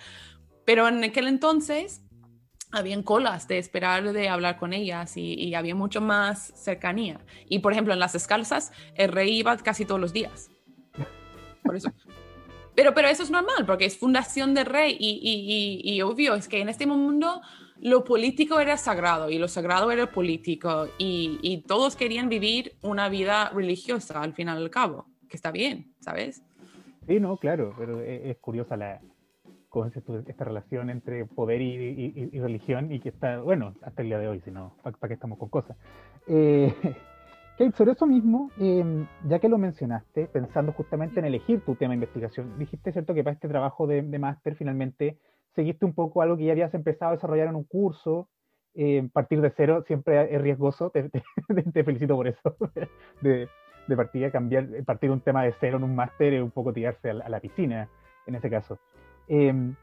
[0.64, 2.00] Pero en aquel entonces
[2.70, 7.20] habían colas de esperar de hablar con ellas y, había mucho más cercanía.
[7.46, 10.50] Y por ejemplo, en las descalzas, el rey iba casi todos los días.
[11.62, 11.92] Por eso.
[12.74, 16.62] Pero, pero eso es normal, porque es fundación del rey y, y, obvio, es que
[16.62, 17.42] en este mundo
[17.82, 23.50] lo político era sagrado y lo sagrado era político y, todos querían vivir una vida
[23.50, 26.42] religiosa al final del cabo, que está bien, ¿sabes?
[27.06, 29.00] Sí, no, claro, pero es, es curiosa la,
[30.26, 34.40] esta relación entre poder y, religión y que está, bueno, hasta el día de hoy,
[34.40, 35.76] si no, ¿para qué estamos con cosas?
[36.28, 36.72] Eh,
[37.58, 41.90] Kate, sobre eso mismo, em, ya que lo mencionaste, pensando justamente en elegir tu tema
[41.90, 45.18] de investigación, dijiste, ¿cierto?, que para este trabajo de, máster finalmente
[45.54, 48.28] seguiste un poco algo que ya habías empezado a desarrollar en un curso,
[48.74, 51.10] eh, partir de cero siempre es riesgoso, te,
[51.84, 52.56] felicito por eso,
[53.20, 53.48] de,
[53.86, 57.10] de partida, cambiar, partir un tema de cero en un máster es un poco tirarse
[57.10, 57.88] a la piscina,
[58.26, 58.78] en ese caso.
[59.28, 59.74] Em,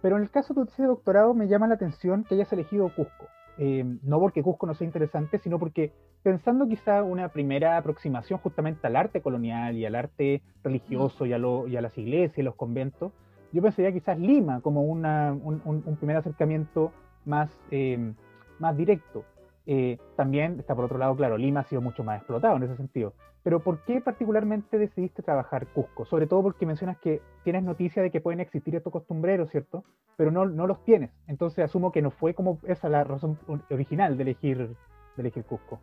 [0.00, 2.52] pero en el caso de tu tesis de doctorado me llama la atención que hayas
[2.52, 3.26] elegido Cusco.
[3.58, 8.86] Em, no porque Cusco no sea interesante, sino porque pensando quizá una primera aproximación justamente
[8.86, 12.54] al arte colonial y al arte religioso y a, y a las iglesias y los
[12.54, 13.12] conventos,
[13.52, 16.92] yo pensaría quizás Lima como un, un, primer acercamiento
[17.24, 18.14] más, em,
[18.58, 19.24] más directo.
[19.66, 22.76] Eh, también está por otro lado, claro, Lima ha sido mucho más explotado en ese
[22.76, 23.12] sentido.
[23.42, 26.04] Pero ¿por qué particularmente decidiste trabajar Cusco?
[26.04, 29.84] Sobre todo porque mencionas que tienes noticia de que pueden existir estos costumbreros, ¿cierto?
[30.16, 31.10] Pero no, no los tienes.
[31.26, 33.38] Entonces asumo que no fue como esa la razón
[33.70, 35.80] original de elegir, de elegir Cusco.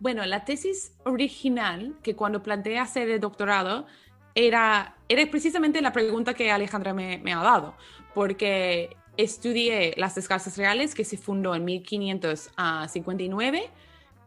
[0.00, 3.86] Bueno, la tesis original, que cuando planteé hacer el doctorado,
[4.34, 7.74] era, era precisamente la pregunta que Alejandra me, ha dado,
[8.14, 13.70] porque estudié las descalzas reales que se fundó en 1559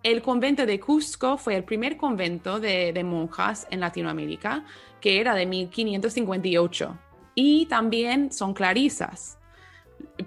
[0.04, 4.66] el convento de Cusco fue el primer convento de, monjas en Latinoamérica,
[5.00, 6.98] que era de 1558.
[7.36, 9.38] Y también son clarisas.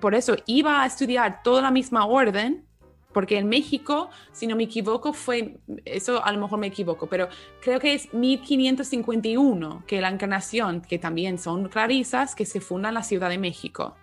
[0.00, 2.63] Por eso iba a estudiar toda la misma orden,
[3.14, 7.28] porque en México, si no me equivoco, fue, eso a lo mejor me equivoco, pero
[7.62, 12.94] creo que es 1551 que la encarnación, que también son clarisas, que se funda en
[12.94, 13.96] la Ciudad de México.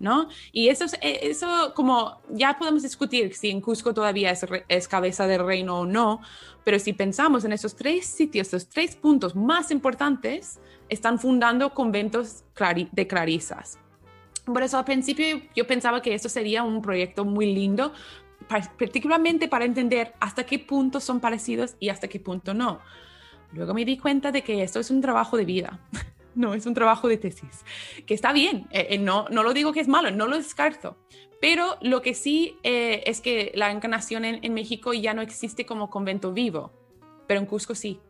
[0.00, 0.28] ¿no?
[0.52, 4.34] Y eso, eh, eso como ya podemos discutir si en Cusco todavía
[4.68, 6.20] es, cabeza del reino o no,
[6.64, 12.44] pero si pensamos en esos tres sitios, esos tres puntos más importantes, están fundando conventos
[12.92, 13.78] de clarisas.
[14.44, 17.92] Por eso al principio yo pensaba que eso sería un proyecto muy lindo,
[18.48, 22.80] particularmente para entender hasta qué punto son parecidos y hasta qué punto no.
[23.52, 25.80] Luego me di cuenta de que esto es un trabajo de vida.
[26.34, 27.64] no es un trabajo de tesis,
[28.06, 30.96] que está bien, eh, eh, no, no lo digo que es malo, no lo descarto,
[31.40, 35.90] pero lo que sí eh, es que la encarnación en, México ya no existe como
[35.90, 36.72] convento vivo,
[37.26, 38.00] pero en Cusco sí.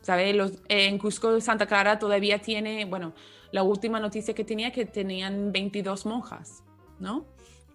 [0.00, 0.36] ¿Sabe?
[0.68, 3.14] En Cusco Santa Clara todavía tiene, bueno,
[3.52, 6.62] la última noticia que tenía que tenían 22 monjas,
[6.98, 7.24] ¿no?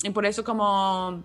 [0.04, 1.24] Y por eso como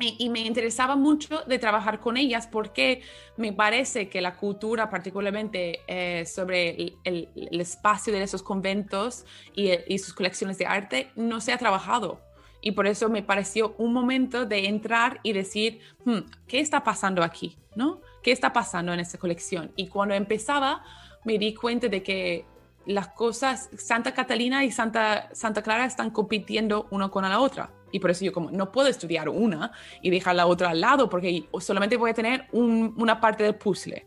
[0.00, 3.02] y, me interesaba mucho de trabajar con ellas porque
[3.36, 7.28] me parece que la cultura, particularmente eh, sobre el,
[7.60, 12.20] espacio de esos conventos y, sus colecciones de arte, no se ha trabajado.
[12.60, 17.22] Y por eso me pareció un momento de entrar y decir, hmm, ¿qué está pasando
[17.22, 17.56] aquí?
[17.76, 18.00] ¿No?
[18.22, 19.70] ¿Qué está pasando en esta colección?
[19.76, 20.82] Y cuando empezaba,
[21.24, 22.46] me di cuenta de que
[22.86, 28.00] las cosas, Santa Catalina y Santa, Santa Clara están compitiendo uno con la otra y
[28.00, 29.70] por eso yo como no puedo estudiar una
[30.02, 34.04] y dejar la otra al lado porque solamente voy a tener una parte del puzzle.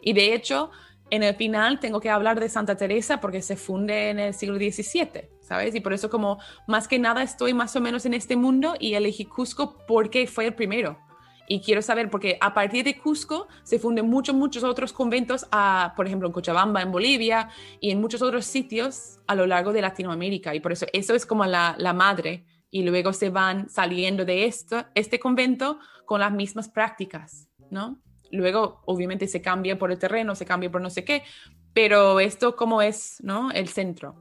[0.00, 0.70] Y de hecho,
[1.10, 4.56] en el final tengo que hablar de Santa Teresa porque se funde en el siglo
[4.56, 5.74] XVII, ¿sabes?
[5.74, 8.94] Y por eso como más que nada estoy más o menos en este mundo y
[8.94, 10.98] elegí Cusco porque fue el primero.
[11.46, 15.92] Y quiero saber, porque a partir de Cusco se funden muchos, muchos otros conventos, a,
[15.94, 19.82] por ejemplo, en Cochabamba, en Bolivia, y en muchos otros sitios a lo largo de
[19.82, 20.54] Latinoamérica.
[20.54, 22.46] Y por eso eso es como la, la madre
[22.76, 28.02] y luego se van saliendo de esto, este convento con las mismas prácticas, ¿no?
[28.30, 31.22] Luego, obviamente, se cambia por el terreno, se cambia por no sé qué,
[31.72, 33.50] pero esto como es, ¿no?
[33.50, 34.14] El centro.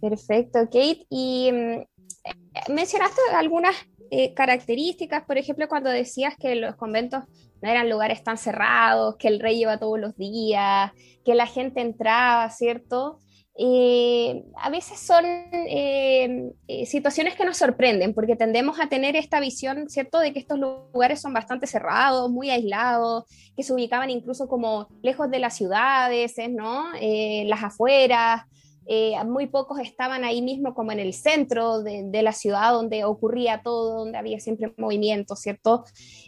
[0.00, 1.06] Perfecto, Kate.
[1.08, 3.76] Y mm, mencionaste algunas
[4.10, 7.22] eh, características, por ejemplo, cuando decías que los conventos
[7.60, 10.90] no eran lugares tan cerrados, que el rey iba todos los días,
[11.24, 13.20] que la gente entraba, ¿cierto?
[13.54, 19.40] Eh, a veces son eh, eh, situaciones que nos sorprenden porque tendemos a tener esta
[19.40, 24.48] visión, ¿cierto?, de que estos lugares son bastante cerrados, muy aislados, que se ubicaban incluso
[24.48, 28.42] como lejos de las ciudades, ¿no?, las afueras,
[28.86, 33.62] eh, muy pocos estaban ahí mismo como en el centro de, la ciudad donde ocurría
[33.62, 35.84] todo, donde había siempre movimiento, ¿cierto?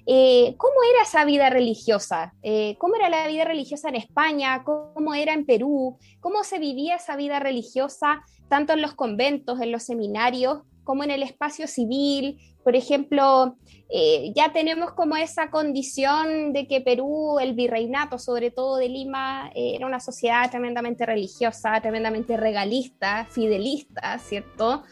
[0.06, 2.34] Eh, ¿Cómo era esa vida religiosa?
[2.42, 4.64] Eh, ¿Cómo era la vida religiosa en España?
[4.64, 5.98] ¿Cómo era en Perú?
[6.20, 11.10] ¿Cómo se vivía esa vida religiosa tanto en los conventos, en los seminarios, como en
[11.10, 12.38] el espacio civil.
[12.62, 13.56] Por ejemplo,
[13.90, 19.50] eh, ya tenemos como esa condición de que Perú, el virreinato, sobre todo de Lima,
[19.54, 24.84] eh, era una sociedad tremendamente religiosa, tremendamente regalista, fidelista, ¿cierto?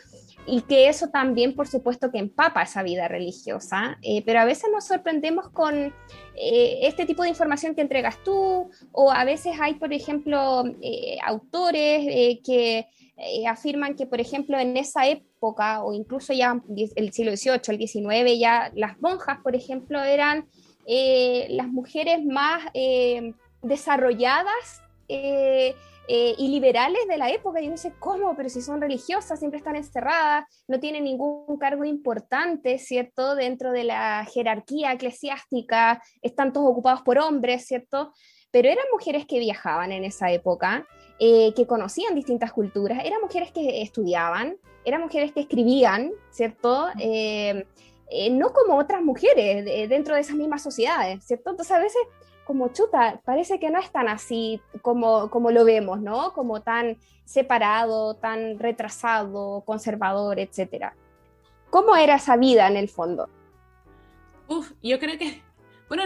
[0.44, 4.70] Y que eso también, por supuesto, que empapa esa vida religiosa, eh, pero a veces
[4.72, 5.94] nos sorprendemos con
[6.34, 10.64] este tipo de información que entregas tú, o a veces hay, por ejemplo,
[11.24, 16.60] autores que eh, afirman que, por ejemplo, en esa época, o incluso ya
[16.96, 20.46] el siglo XVIII, el XIX, ya las monjas, por ejemplo, eran
[20.86, 27.60] eh, las mujeres más eh, desarrolladas y liberales de la época.
[27.60, 28.34] Y no sé ¿cómo?
[28.36, 33.34] Pero si son religiosas, siempre están encerradas, no tienen ningún cargo importante, ¿cierto?
[33.34, 38.12] Dentro de la jerarquía eclesiástica, están todos ocupados por hombres, ¿cierto?
[38.50, 40.86] Pero eran mujeres que viajaban en esa época
[41.24, 46.88] eh, que conocían distintas culturas, eran mujeres que estudiaban, eran mujeres que escribían, ¿cierto?
[46.98, 47.64] Eh,
[48.10, 51.50] eh, no como otras mujeres dentro de esas mismas sociedades, ¿cierto?
[51.50, 52.02] Entonces a veces
[52.44, 56.32] como chuta, parece que no es tan así como, como lo vemos, ¿no?
[56.32, 60.86] Como tan separado, tan retrasado, conservador, etc.
[61.70, 63.28] ¿Cómo era esa vida en el fondo?
[64.48, 65.40] Uf, yo creo que,
[65.88, 66.02] bueno,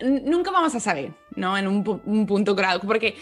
[0.00, 1.56] nunca vamos a saber, ¿no?
[1.56, 3.16] En un, punto grado, porque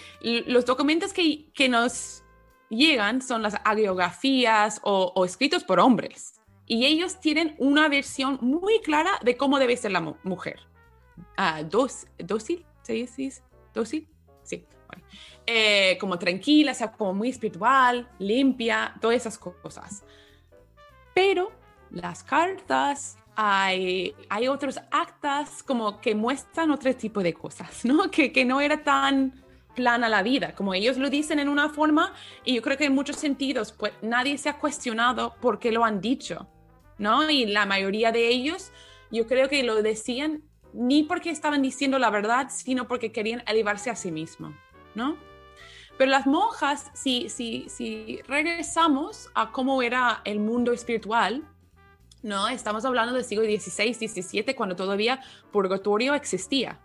[0.46, 2.22] los documentos que, que, nos
[2.68, 6.34] llegan son las agiografías o, escritos por hombres.
[6.66, 10.60] Y ellos tienen una versión muy clara de cómo debe ser la mujer.
[11.36, 12.64] Ah, dos, ¿Dócil?
[12.82, 13.06] ¿Sí?
[13.06, 13.32] ¿Sí?
[13.74, 14.08] ¿Dócil?
[14.44, 14.64] Sí.
[15.46, 20.04] Eh, como tranquila, sea, como muy espiritual, limpia, todas esas cosas.
[21.12, 21.50] Pero
[21.90, 24.14] las cartas hay,
[24.48, 28.10] otros actas como que muestran otro tipo de cosas, ¿no?
[28.10, 29.42] Que, que no era tan
[29.74, 32.12] plana la vida, como ellos lo dicen en una forma,
[32.44, 35.84] y yo creo que en muchos sentidos, pues nadie se ha cuestionado por qué lo
[35.84, 36.48] han dicho,
[36.98, 37.30] ¿no?
[37.30, 38.72] Y la mayoría de ellos,
[39.10, 43.90] yo creo que lo decían ni porque estaban diciendo la verdad, sino porque querían elevarse
[43.90, 44.54] a sí mismos,
[44.94, 45.16] ¿no?
[45.96, 51.44] Pero las monjas, si, si, si regresamos a cómo era el mundo espiritual,
[52.22, 52.48] ¿no?
[52.48, 56.78] Estamos hablando del siglo XVI, XVII, cuando todavía purgatorio existía.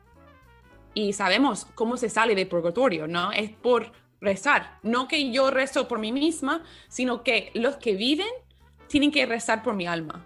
[0.93, 3.31] Y sabemos cómo se sale de purgatorio, ¿no?
[3.31, 4.79] Es por rezar.
[4.81, 8.27] No que yo rezo por mí misma, sino que los que viven
[8.87, 10.25] tienen que rezar por mi alma.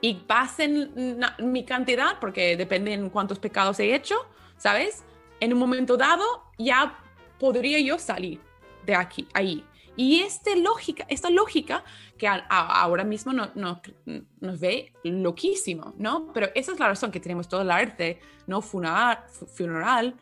[0.00, 4.16] Y pasen mi cantidad, porque depende en cuántos pecados he hecho,
[4.56, 5.04] ¿sabes?
[5.40, 6.24] En un momento dado
[6.58, 6.98] ya
[7.38, 8.40] podría yo salir
[8.84, 9.64] de aquí, ahí.
[9.96, 11.84] Y este lógica, esta lógica
[12.16, 16.32] que ahora mismo no, nos ve loquísimo, ¿no?
[16.32, 18.62] Pero esa es la razón que tenemos todo el arte, ¿no?
[18.62, 19.24] Funeral,
[19.54, 20.16] funeral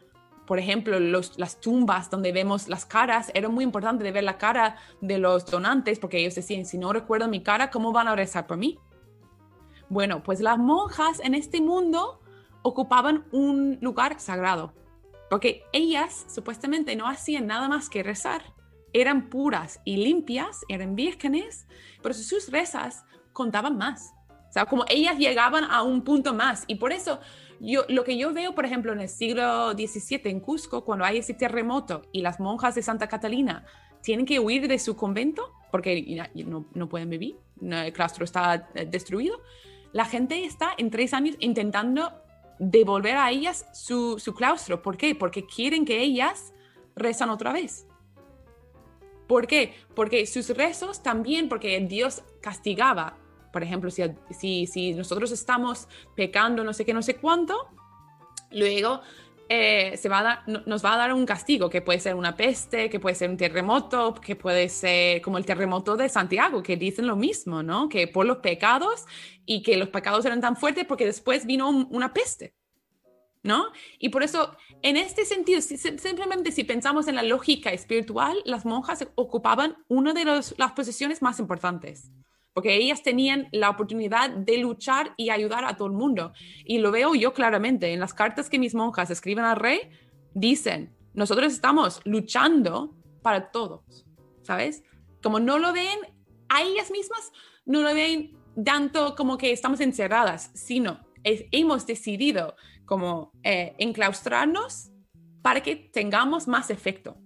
[0.51, 4.37] por ejemplo, los, las tumbas donde vemos las caras, era muy importante de ver la
[4.37, 8.17] cara de los donantes porque ellos decían, si no recuerdo mi cara, ¿cómo van a
[8.17, 8.77] rezar por mí?
[9.89, 12.21] Bueno, pues las monjas en este mundo
[12.63, 14.75] ocupaban un lugar sagrado,
[15.29, 18.43] porque ellas supuestamente no hacían nada más que rezar
[18.93, 21.67] eran puras y limpias, eran vírgenes,
[22.03, 24.13] pero sus rezas contaban más.
[24.49, 26.65] O sea, como ellas llegaban a un punto más.
[26.67, 27.21] Y por eso,
[27.61, 31.19] yo, lo que yo veo, por ejemplo, en el siglo XVII en Cusco, cuando hay
[31.19, 33.65] ese terremoto y las monjas de Santa Catalina
[34.03, 38.87] tienen que huir de su convento porque no, no pueden vivir, el claustro está eh,
[38.87, 39.41] destruido,
[39.93, 42.13] la gente está en tres años intentando
[42.59, 44.83] devolver a ellas su, su claustro.
[44.83, 45.15] ¿Por qué?
[45.15, 46.53] Porque quieren que ellas
[46.95, 47.87] rezan otra vez.
[49.31, 49.75] ¿Por qué?
[49.95, 53.17] Porque sus rezos también, porque Dios castigaba.
[53.53, 54.03] Por ejemplo, si,
[54.37, 57.69] si, si nosotros estamos pecando no sé qué, no sé cuánto,
[58.51, 59.03] luego
[59.49, 62.91] eh, se va a nos va a dar un castigo, que puede ser una peste,
[62.91, 67.07] que puede ser un terremoto, que puede ser como el terremoto de Santiago, que dicen
[67.07, 67.89] lo mismo, ¿no?
[67.89, 69.05] Que por los pecados
[69.47, 72.57] y que los pecados eran tan fuertes porque después vino una peste.
[73.43, 73.67] ¿No?
[73.99, 79.07] Y por eso, en este sentido, simplemente si pensamos en la lógica espiritual, las monjas
[79.15, 82.11] ocupaban una de las posiciones más importantes,
[82.53, 86.33] porque ellas tenían la oportunidad de luchar y ayudar a todo el mundo.
[86.65, 89.81] Y lo veo yo claramente en las cartas que mis monjas escriben al rey,
[90.35, 94.07] dicen, nosotros estamos luchando para todos,
[94.43, 94.83] ¿sabes?
[95.23, 95.99] Como no lo ven
[96.49, 97.33] a ellas mismas,
[97.65, 102.57] no lo ven tanto como que estamos encerradas, sino hemos decidido
[102.91, 104.91] como eh, enclaustrarnos
[105.43, 107.17] para que tengamos más efecto.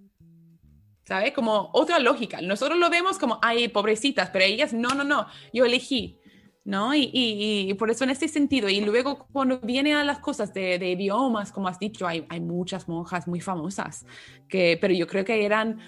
[1.07, 1.33] ¿sabes?
[1.33, 2.43] Como otra lógica.
[2.43, 6.19] Nosotros lo vemos como, ay, pobrecitas, pero ellas, no, no, no, yo elegí,
[6.65, 6.95] ¿no?
[6.95, 10.91] Y, por eso en este sentido, y luego cuando viene a las cosas de, de
[10.91, 14.05] idiomas, como has dicho, hay, hay, muchas monjas muy famosas,
[14.51, 15.81] que, pero yo creo que eran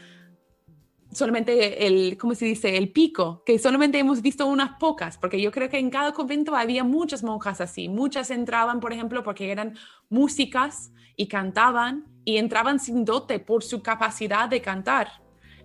[1.12, 2.76] solamente el, ¿cómo se dice?
[2.76, 6.54] El pico, que solamente hemos visto unas pocas, porque yo creo que en cada convento
[6.54, 7.88] había muchas monjas así.
[7.88, 9.76] Muchas entraban, por ejemplo, porque eran
[10.08, 15.08] músicas y cantaban y entraban sin dote por su capacidad de cantar.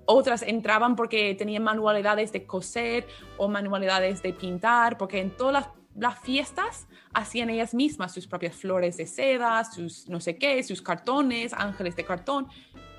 [0.05, 5.67] Otras entraban porque tenían manualidades de coser o manualidades de pintar, porque en todas las,
[5.95, 10.81] las fiestas hacían ellas mismas sus propias flores de seda, sus no sé qué, sus
[10.81, 12.47] cartones, ángeles de cartón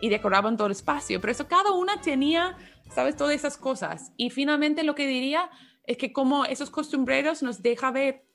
[0.03, 1.20] y decoraban todo el espacio.
[1.20, 2.57] Pero eso cada una tenía,
[2.90, 4.12] sabes, todas esas cosas.
[4.16, 5.48] Y finalmente lo que diría
[5.86, 8.26] es que como esos costumbreros nos deja ver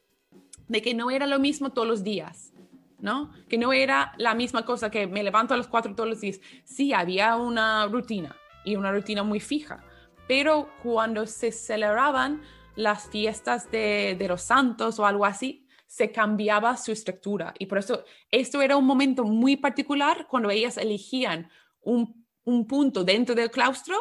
[0.70, 2.54] de que no era lo mismo todos los días,
[3.00, 3.34] ¿no?
[3.50, 6.40] Que no era la misma cosa que me levanto a las cuatro todos los días.
[6.64, 9.84] Sí, había una rutina y una rutina muy fija,
[10.26, 12.42] pero cuando se celebraban
[12.78, 17.54] las fiestas de, de los santos o algo así, se cambiaba su estructura.
[17.58, 21.50] Y por eso esto era un momento muy particular cuando ellas elegían
[21.82, 23.96] un, un punto dentro del claustro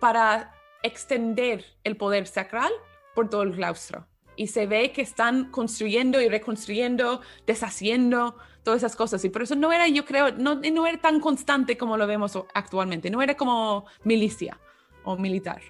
[0.00, 0.52] para
[0.82, 2.72] extender el poder sacral
[3.14, 4.06] por todo el claustro.
[4.36, 9.24] Y se ve que están construyendo y reconstruyendo, deshaciendo todas esas cosas.
[9.24, 12.38] Y por eso no era, yo creo, no, no era tan constante como lo vemos
[12.54, 13.10] actualmente.
[13.10, 14.60] No era como milicia
[15.04, 15.62] o militar.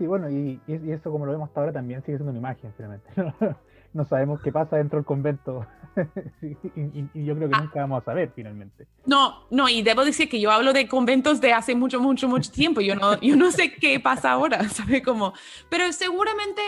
[0.00, 2.72] Sí, bueno, y, y, eso como lo vemos hasta ahora también sigue siendo una imagen,
[2.74, 3.10] finalmente.
[3.92, 5.66] No, sabemos qué pasa dentro del convento
[6.42, 7.62] y, y, yo creo que ah.
[7.62, 8.86] nunca vamos a saber finalmente.
[9.04, 12.52] No, no, y debo decir que yo hablo de conventos de hace mucho, mucho, mucho
[12.52, 12.80] tiempo.
[12.80, 15.32] Yo no, yo no sé qué pasa ahora, ¿sabe cómo?
[15.68, 16.62] Pero seguramente,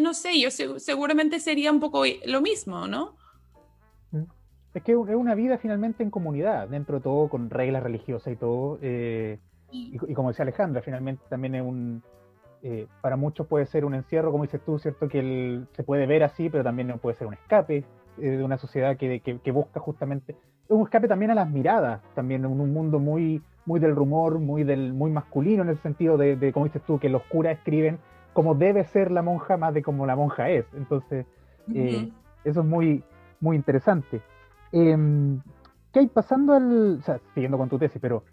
[0.00, 0.48] no sé, yo
[0.78, 3.16] seguramente sería un poco lo mismo, ¿no?
[4.74, 8.36] Es que es una vida finalmente en comunidad, dentro de todo, con reglas religiosas y
[8.36, 8.78] todo.
[8.80, 9.40] Eh,
[9.72, 12.00] y, y, como decía Alejandra, finalmente también es un,
[12.66, 15.06] eh, para muchos puede ser un encierro, como dices tú, ¿cierto?
[15.06, 17.84] Que se puede ver así, pero también puede ser un escape
[18.16, 20.34] eh, de una sociedad que, que, busca justamente,
[20.68, 24.64] un escape también a las miradas, también en un mundo muy, muy del rumor, muy,
[24.64, 27.98] del, muy masculino en el sentido de, como dices tú, que los curas escriben
[28.32, 30.64] como debe ser la monja más de como la monja es.
[30.72, 31.26] Entonces,
[31.74, 32.10] eh,
[32.44, 33.04] eso es muy,
[33.40, 34.22] muy interesante.
[34.72, 38.24] ¿Qué hay pasando al, o sea, siguiendo con tu tesis, pero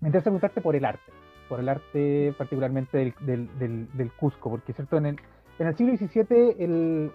[0.00, 1.19] me interesa preguntarte por el arte
[1.50, 5.16] por el arte particularmente del, Cusco, porque cierto, en el,
[5.58, 6.54] en el siglo XVII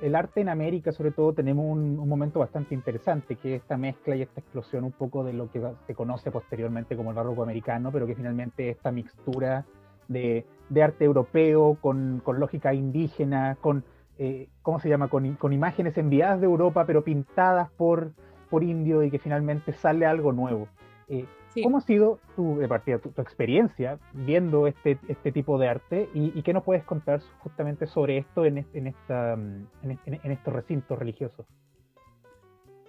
[0.01, 4.13] el, arte en América sobre todo tenemos un, momento bastante interesante, que es esta mezcla
[4.17, 7.93] y esta explosión un poco de lo que se conoce posteriormente como el barroco americano,
[7.93, 9.65] pero que finalmente esta mixtura
[10.09, 10.45] de,
[10.83, 13.86] arte europeo con, lógica indígena, con,
[14.19, 18.11] eh, ¿cómo se llama?, con, con, imágenes enviadas de Europa pero pintadas por,
[18.49, 20.67] por indio y que finalmente sale algo nuevo.
[21.07, 21.25] Eh,
[21.64, 26.41] ¿Cómo ha sido tu, de partida, tu, experiencia viendo este, este tipo de arte y,
[26.41, 31.45] qué nos puedes contar justamente sobre esto en, en, esta, en, estos recintos religiosos?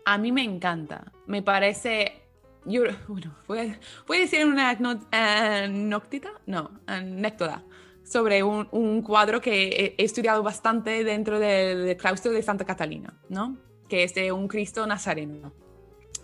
[0.04, 2.22] A mí me encanta, me parece,
[2.64, 6.32] yo, bueno, ¿puedo, decir una anécdota?
[6.46, 7.62] No, anécdota
[8.04, 13.56] sobre un, un, cuadro que he, estudiado bastante dentro del, claustro de Santa Catalina, ¿no?
[13.88, 15.52] Que es de un Cristo nazareno.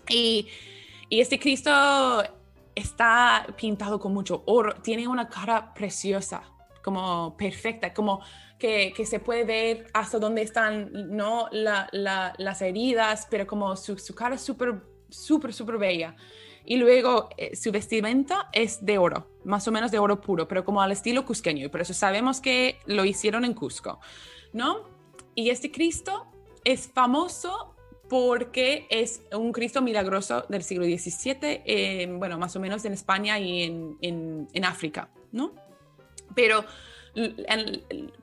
[0.09, 0.47] Y
[1.13, 1.69] y este Cristo
[2.73, 6.41] está pintado con mucho oro, tiene una cara preciosa,
[6.83, 8.21] como perfecta, como
[8.57, 14.15] que, se puede ver hasta dónde están no la, las heridas, pero como su, su
[14.15, 16.15] cara súper, súper, súper bella.
[16.65, 20.65] Y luego eh, su vestimenta es de oro, más o menos de oro puro, pero
[20.65, 21.63] como al estilo cusqueño.
[21.63, 23.99] Y por eso sabemos que lo hicieron en Cusco,
[24.51, 24.89] ¿no?
[25.35, 26.25] Y este Cristo
[26.63, 27.72] es famoso
[28.13, 33.63] porque es un Cristo milagroso del siglo XVII, bueno, más o menos en España y
[33.63, 35.51] en, en, África, ¿no?
[36.35, 36.63] Pero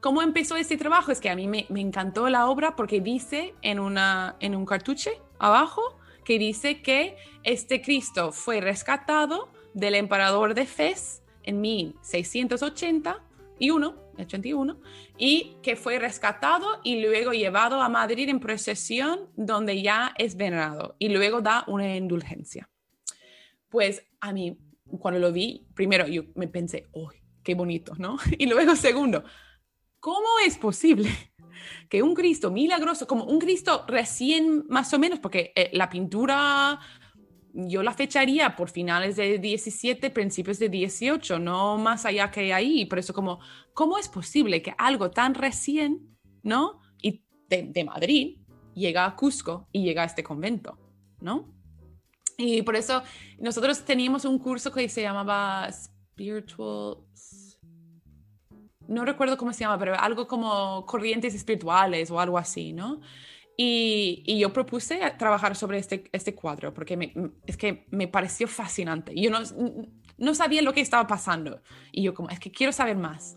[0.01, 3.53] cómo empezó este trabajo es que a mí me, me, encantó la obra porque dice
[3.62, 5.11] en, una, en un cartuche
[5.41, 5.82] abajo
[6.24, 13.18] que dice que este Cristo fue rescatado del emperador de Fez en 1680
[13.59, 14.81] y uno 81,
[15.18, 20.97] y que fue rescatado y luego llevado a Madrid en procesión donde ya es venerado
[20.99, 22.68] y luego da una indulgencia.
[23.68, 24.59] Pues a mí,
[24.99, 27.11] cuando lo vi, primero yo me pensé, ¡oh,
[27.43, 27.95] qué bonito!
[27.99, 28.18] ¿no?
[28.39, 29.25] Y luego, segundo,
[30.01, 31.11] ¿cómo es posible
[31.89, 36.79] que un Cristo milagroso, como un Cristo recién más o menos, porque eh, la pintura
[37.53, 42.84] yo la fecharía por finales de 17, principios de 18, no más allá que ahí.
[42.86, 43.40] Por eso como,
[43.74, 46.80] ¿cómo es posible que algo tan recién, ¿no?
[47.03, 48.38] Y de, Madrid
[48.74, 50.78] llega a Cusco y llega a este convento,
[51.20, 51.53] ¿no?
[52.38, 53.03] Y por eso
[53.38, 56.98] nosotros teníamos un curso que se llamaba Spiritual
[58.90, 63.01] no recuerdo cómo se llama, pero algo como corrientes espirituales o algo así, ¿no?
[63.62, 67.12] Y, y, yo propuse trabajar sobre este, este cuadro porque me,
[67.44, 69.12] es que me pareció fascinante.
[69.14, 69.40] Yo no,
[70.16, 71.61] no sabía lo que estaba pasando.
[71.92, 73.36] Y yo como, es que quiero saber más.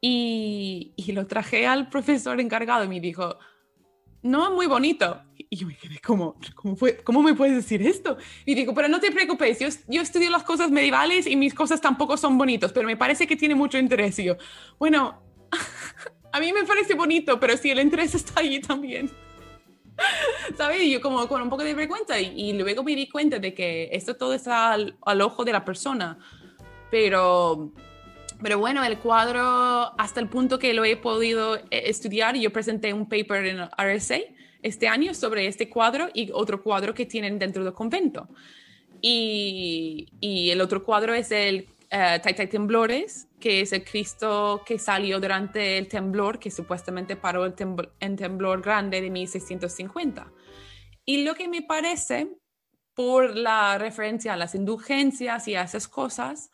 [0.00, 3.38] Y, y lo traje al profesor encargado y me dijo,
[4.22, 5.20] no, muy bonito.
[5.36, 8.18] Y yo me quedé como, ¿cómo, ¿cómo me puedes decir esto?
[8.44, 11.80] Y digo, pero no te preocupes, yo, yo estudio las cosas medievales y mis cosas
[11.80, 14.16] tampoco son bonitos, pero me parece que tiene mucho interés.
[14.20, 14.36] Y yo,
[14.78, 15.20] bueno,
[16.32, 19.10] a mí me parece bonito, pero sí, el interés está allí también.
[20.56, 20.82] ¿Sabes?
[20.90, 24.16] Yo como con un poco de vergüenza y, luego me di cuenta de que esto
[24.16, 26.18] todo está al, ojo de la persona.
[26.90, 27.72] Pero,
[28.42, 32.92] pero bueno, el cuadro, hasta el punto que lo he podido eh, estudiar, yo presenté
[32.92, 34.18] un paper en RSA
[34.62, 38.28] este año sobre este cuadro y otro cuadro que tienen dentro del convento.
[39.00, 41.66] Y, y el otro cuadro es el
[41.96, 47.54] uh, Temblores, que es el Cristo que salió durante el temblor, que supuestamente paró el,
[47.54, 50.32] temblor grande de 1650.
[51.04, 52.36] Y lo que me parece,
[52.94, 56.50] por la referencia a las indulgencias y a esas cosas,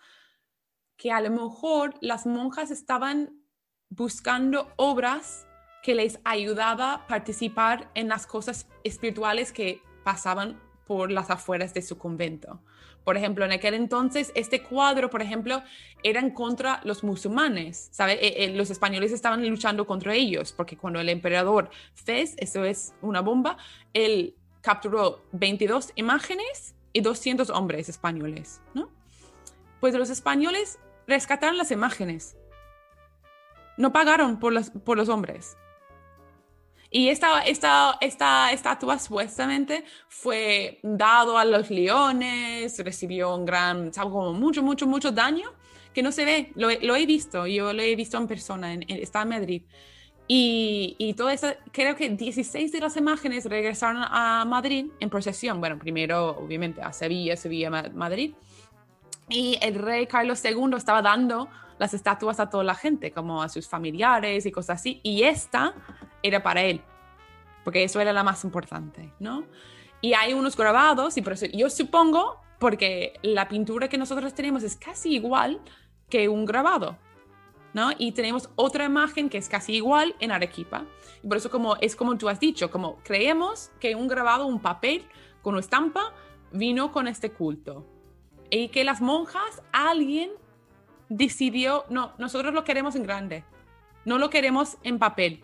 [0.96, 3.42] que a lo mejor las monjas estaban
[3.88, 5.46] buscando obras
[5.82, 11.82] que les ayudaba a participar en las cosas espirituales que pasaban por las afueras de
[11.82, 12.62] su convento.
[13.04, 15.62] Por ejemplo, en aquel entonces, este cuadro, por ejemplo,
[16.02, 18.14] era contra los musulmanes, ¿sabe?
[18.14, 22.94] Eh, eh, los españoles estaban luchando contra ellos, porque cuando el emperador Fez, eso es
[23.02, 23.56] una bomba,
[23.92, 28.88] él capturó 22 imágenes y 200 hombres españoles, ¿no?
[29.80, 30.78] Pues los españoles
[31.08, 32.36] rescataron las imágenes,
[33.76, 35.56] no pagaron por, por los hombres.
[36.94, 44.12] Y esta, esta, esta estatua supuestamente fue dado a los leones, recibió un gran, ¿sabes?
[44.12, 45.54] Como mucho, mucho, mucho daño
[45.94, 46.52] que no se ve.
[46.54, 49.62] Lo, lo he visto, yo lo he visto en persona, en, está en Madrid.
[50.28, 55.60] Y, y todo eso, creo que 16 de las imágenes regresaron a Madrid en procesión.
[55.60, 58.34] Bueno, primero, obviamente, a Sevilla, Sevilla, Madrid.
[59.30, 63.48] Y el rey Carlos II estaba dando las estatuas a toda la gente, como a
[63.48, 65.00] sus familiares y cosas así.
[65.02, 65.74] Y esta
[66.22, 66.82] era para él,
[67.64, 69.44] porque eso era la más importante, ¿no?
[70.00, 74.62] Y hay unos grabados, y por eso yo supongo, porque la pintura que nosotros tenemos
[74.62, 75.60] es casi igual
[76.08, 76.98] que un grabado,
[77.72, 77.90] ¿no?
[77.98, 80.84] Y tenemos otra imagen que es casi igual en Arequipa.
[81.22, 84.60] Y por eso como, es como tú has dicho, como creemos que un grabado, un
[84.60, 85.06] papel
[85.42, 86.12] con una estampa,
[86.52, 87.86] vino con este culto.
[88.50, 90.30] Y que las monjas, alguien
[91.08, 93.44] decidió, no, nosotros lo queremos en grande,
[94.04, 95.42] no lo queremos en papel.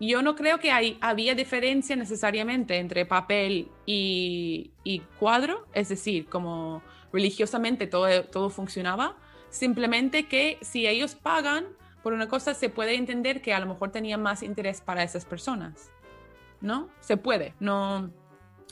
[0.00, 4.72] Yo no creo que hay, había diferencia necesariamente entre papel y,
[5.18, 6.82] cuadro, es decir, como
[7.12, 9.16] religiosamente todo, todo funcionaba,
[9.50, 11.66] simplemente que si ellos pagan
[12.02, 15.26] por una cosa, se puede entender que a lo mejor tenían más interés para esas
[15.26, 15.90] personas,
[16.62, 16.88] ¿no?
[17.00, 18.10] Se puede, no,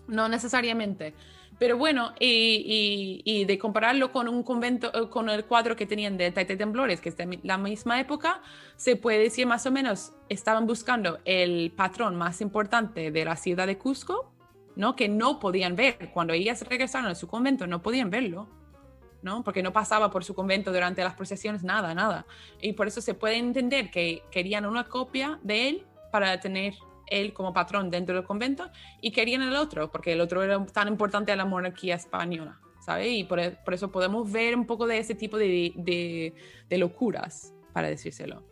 [0.07, 1.15] no necesariamente.
[1.59, 6.31] Pero bueno, y, de compararlo con un convento, eh, con el cuadro que tenían de
[6.31, 8.41] Taite Temblores, que es de la misma época,
[8.77, 13.67] se puede decir más o menos, estaban buscando el patrón más importante de la ciudad
[13.67, 14.33] de Cusco,
[14.77, 14.95] ¿no?
[14.95, 16.11] Que no podían ver.
[16.15, 18.49] Cuando ellas regresaron a su convento, no podían verlo,
[19.23, 19.43] ¿no?
[19.43, 22.25] Porque no pasaba por su convento durante las procesiones, nada, nada.
[22.61, 26.75] Y por eso se puede entender que querían una copia de él para tener
[27.11, 30.89] él como patrón dentro del convento y querían el otro, porque el otro era tan
[30.89, 33.09] importante a la monarquía española, ¿sabes?
[33.13, 36.35] Y por, por eso podemos ver un poco de ese tipo de,
[36.71, 38.43] locuras, para decírselo.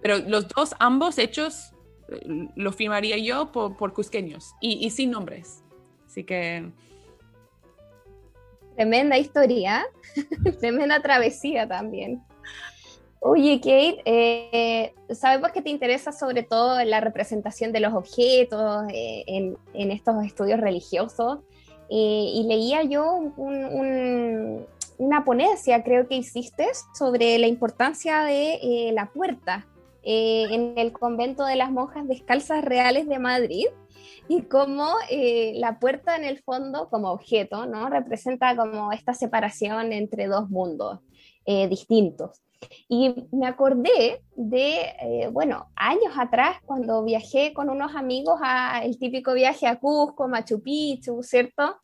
[0.00, 1.72] Pero los dos, ambos hechos,
[2.08, 5.62] eh, lo firmaría yo por, por cusqueños y, y sin nombres.
[6.06, 6.70] Así que...
[8.74, 9.84] Tremenda historia,
[10.60, 12.22] tremenda travesía también.
[13.26, 19.24] Oye, Kate, eh, sabemos que te interesa sobre todo la representación de los objetos eh,
[19.26, 21.38] en, estos estudios religiosos
[21.88, 23.32] eh, y leía yo
[24.98, 29.66] una ponencia, creo que hiciste, sobre la importancia de la puerta
[30.02, 33.68] en el convento de las monjas descalzas reales de Madrid
[34.28, 34.96] y cómo
[35.54, 41.00] la puerta en el fondo como objeto no representa como esta separación entre dos mundos
[41.70, 42.44] distintos.
[42.88, 48.98] Y me acordé de, eh, bueno, años atrás cuando viajé con unos amigos a el
[48.98, 51.76] típico viaje a Cusco, Machu Picchu, ¿cierto?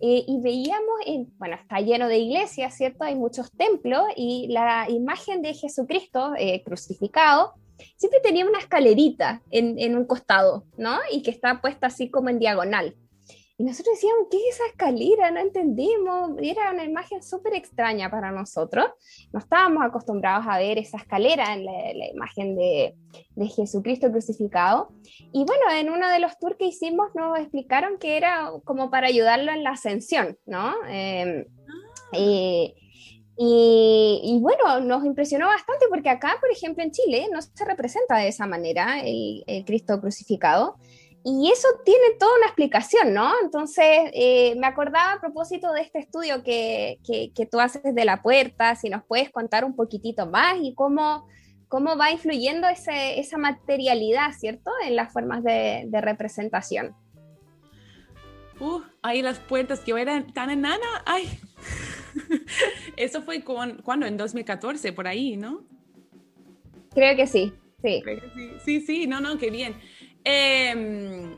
[0.00, 0.96] Eh, y veíamos,
[1.38, 3.04] bueno, está lleno de iglesias, ¿cierto?
[3.04, 7.54] Hay muchos templos y la imagen de Jesucristo eh, crucificado
[7.96, 10.98] siempre tenía una escalerita en, en, un costado, ¿no?
[11.12, 12.96] Y que está puesta así como en diagonal.
[13.58, 15.30] Y nosotros decíamos, ¿qué es esa escalera?
[15.30, 18.86] No entendimos, era una imagen súper extraña para nosotros.
[19.32, 22.94] No estábamos acostumbrados a ver esa escalera en la, imagen de,
[23.36, 24.92] de, Jesucristo crucificado.
[25.32, 29.08] Y bueno, en uno de los tours que hicimos nos explicaron que era como para
[29.08, 30.72] ayudarlo en la ascensión, ¿no?
[30.88, 32.16] Em, ah.
[32.18, 32.74] y,
[33.36, 38.28] y, bueno, nos impresionó bastante porque acá, por ejemplo, en Chile no se representa de
[38.28, 40.76] esa manera el, el Cristo crucificado.
[41.24, 43.32] Y eso tiene toda una explicación, ¿no?
[43.42, 48.22] Entonces, eh, me acordaba a propósito de este estudio que, que, tú haces de la
[48.22, 51.28] puerta, si nos puedes contar un poquitito más y cómo,
[51.68, 54.72] cómo va influyendo ese, esa materialidad, ¿cierto?
[54.84, 56.96] En las formas de, de representación.
[58.58, 61.28] Uh, ahí las puertas, que yo era tan enana, ay.
[62.96, 64.06] Eso fue con, ¿cuándo?
[64.06, 65.64] En 2014, por ahí, ¿no?
[66.92, 68.02] Creo que sí, sí.
[68.34, 68.50] sí.
[68.64, 69.76] Sí, sí, no, no, qué bien.
[70.24, 71.36] Em,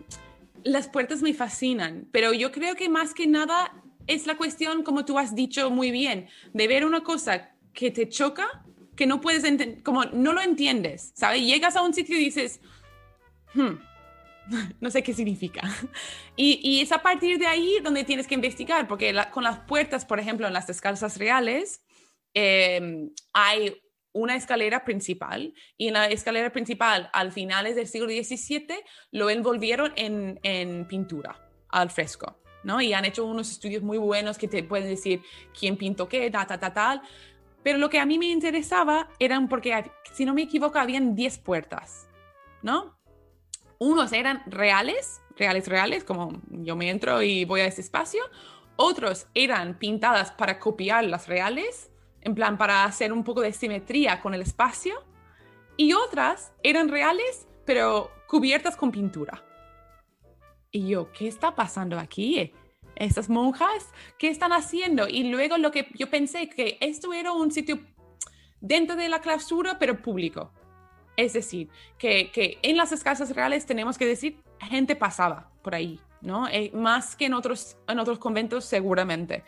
[0.62, 3.72] las puertas me fascinan, pero yo creo que más que nada
[4.06, 8.08] es la cuestión, como tú has dicho muy bien, de ver una cosa que te
[8.08, 8.64] choca,
[8.96, 11.42] que no puedes entender, como no lo entiendes, ¿sabes?
[11.42, 12.60] Llegas a un sitio y dices,
[13.54, 13.74] hmm,
[14.80, 15.62] no sé qué significa.
[16.36, 20.18] Y, es a partir de ahí donde tienes que investigar, porque con las puertas, por
[20.18, 21.80] ejemplo, en las descalzas reales,
[22.34, 23.76] em, hay
[24.14, 28.66] una escalera principal y en la escalera principal al finales del siglo XVII
[29.10, 31.38] lo envolvieron en, pintura
[31.68, 32.80] al fresco, ¿no?
[32.80, 35.20] Y han hecho unos estudios muy buenos que te pueden decir
[35.58, 37.02] quién pintó qué, ta, ta, tal.
[37.62, 41.38] Pero lo que a mí me interesaba eran porque, si no me equivoco, habían 10
[41.38, 42.08] puertas,
[42.62, 42.96] ¿no?
[43.78, 48.22] Unos eran reales, reales, reales, como yo me entro y voy a ese espacio.
[48.76, 51.90] Otros eran pintadas para copiar las reales
[52.24, 54.94] en plan para hacer un poco de simetría con el espacio,
[55.76, 59.44] y otras eran reales, pero cubiertas con pintura.
[60.70, 62.52] Y yo, ¿qué está pasando aquí?
[62.96, 65.08] Estas monjas, ¿qué están haciendo?
[65.08, 67.80] Y luego lo que yo pensé que esto era un sitio
[68.60, 70.52] dentro de la clausura, pero público.
[71.16, 71.68] Es decir,
[71.98, 76.48] que, que en las escasas reales tenemos que decir, gente pasaba por ahí, ¿no?
[76.48, 79.44] Eh, más que en otros, en otros conventos seguramente.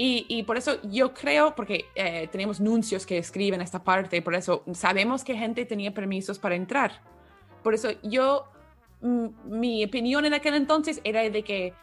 [0.00, 4.62] Y, por eso yo creo, porque eh, tenemos nuncios que escriben esta parte, por eso
[4.72, 7.02] sabemos que gente tenía permisos para entrar.
[7.64, 8.44] Por eso yo,
[9.00, 11.74] mi opinión en aquel entonces era de que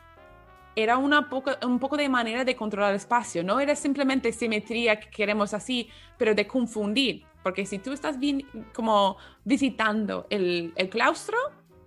[0.78, 4.97] era una poco, un poco de manera de controlar el espacio, no era simplemente simetría
[4.97, 10.89] que queremos así, pero de confundir, porque si tú estás bien, como visitando el, el
[10.89, 11.38] claustro,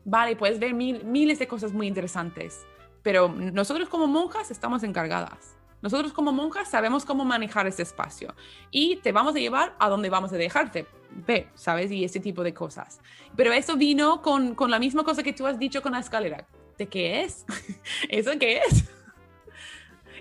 [0.05, 2.67] vale, puedes ver mil, miles de cosas muy interesantes,
[3.03, 5.58] pero nosotros como monjas estamos encargadas.
[5.81, 8.35] Nosotros como monjas sabemos cómo manejar ese espacio
[8.71, 10.87] y te vamos a llevar a donde vamos a dejarte.
[11.11, 11.91] Ve, ¿sabes?
[11.91, 13.01] Y ese tipo de cosas.
[13.37, 16.47] Pero eso vino con, con la misma cosa que tú has dicho con la escalera.
[16.77, 17.45] ¿De qué es?
[18.09, 18.85] ¿Eso qué es?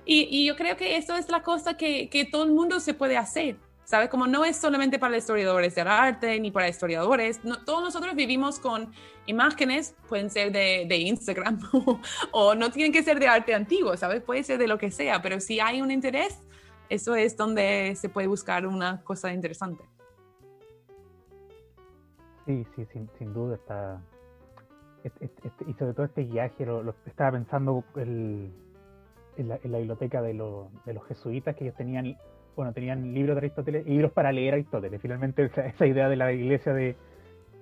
[0.10, 2.94] Y, y, yo creo que eso es la cosa que, que todo el mundo se
[2.94, 3.58] puede hacer.
[3.88, 4.10] ¿Sabes?
[4.10, 8.92] Como no es solamente para historiadores del arte ni para historiadores, todos nosotros vivimos con
[9.28, 11.58] imágenes, pueden ser de, Instagram
[12.34, 14.22] o, no tienen que ser de arte antiguo, ¿sabes?
[14.22, 16.44] Puede ser de lo que sea, pero si hay un interés,
[16.90, 19.86] eso es donde se puede buscar una cosa interesante.
[22.46, 22.86] Sí, sí,
[23.18, 24.02] sin, duda está...
[25.66, 28.54] y sobre todo este viaje, lo, estaba pensando en,
[29.38, 32.18] la, biblioteca de, de los jesuitas que ellos tenían
[32.58, 35.00] bueno, tenían libros de Aristóteles y libros para leer a Aristóteles.
[35.00, 36.98] Finalmente esa, idea de la iglesia de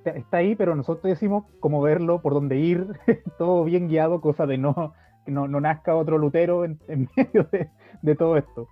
[0.05, 2.87] está ahí, pero nosotros decimos cómo verlo, por dónde ir,
[3.37, 4.93] todo bien guiado, cosa de no
[5.25, 6.79] que no, nazca otro Lutero en,
[7.17, 7.47] medio
[8.01, 8.67] de, todo esto.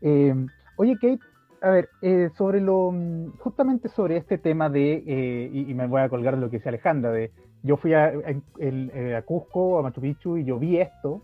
[0.00, 0.34] Eh,
[0.76, 1.18] oye, Kate,
[1.60, 2.94] a ver, eh, sobre lo,
[3.40, 6.68] justamente sobre este tema de, eh, y, me voy a colgar de lo que dice
[6.68, 7.32] Alejandra, de
[7.64, 11.22] yo fui a, a Cusco, a Machu Picchu, y yo vi esto.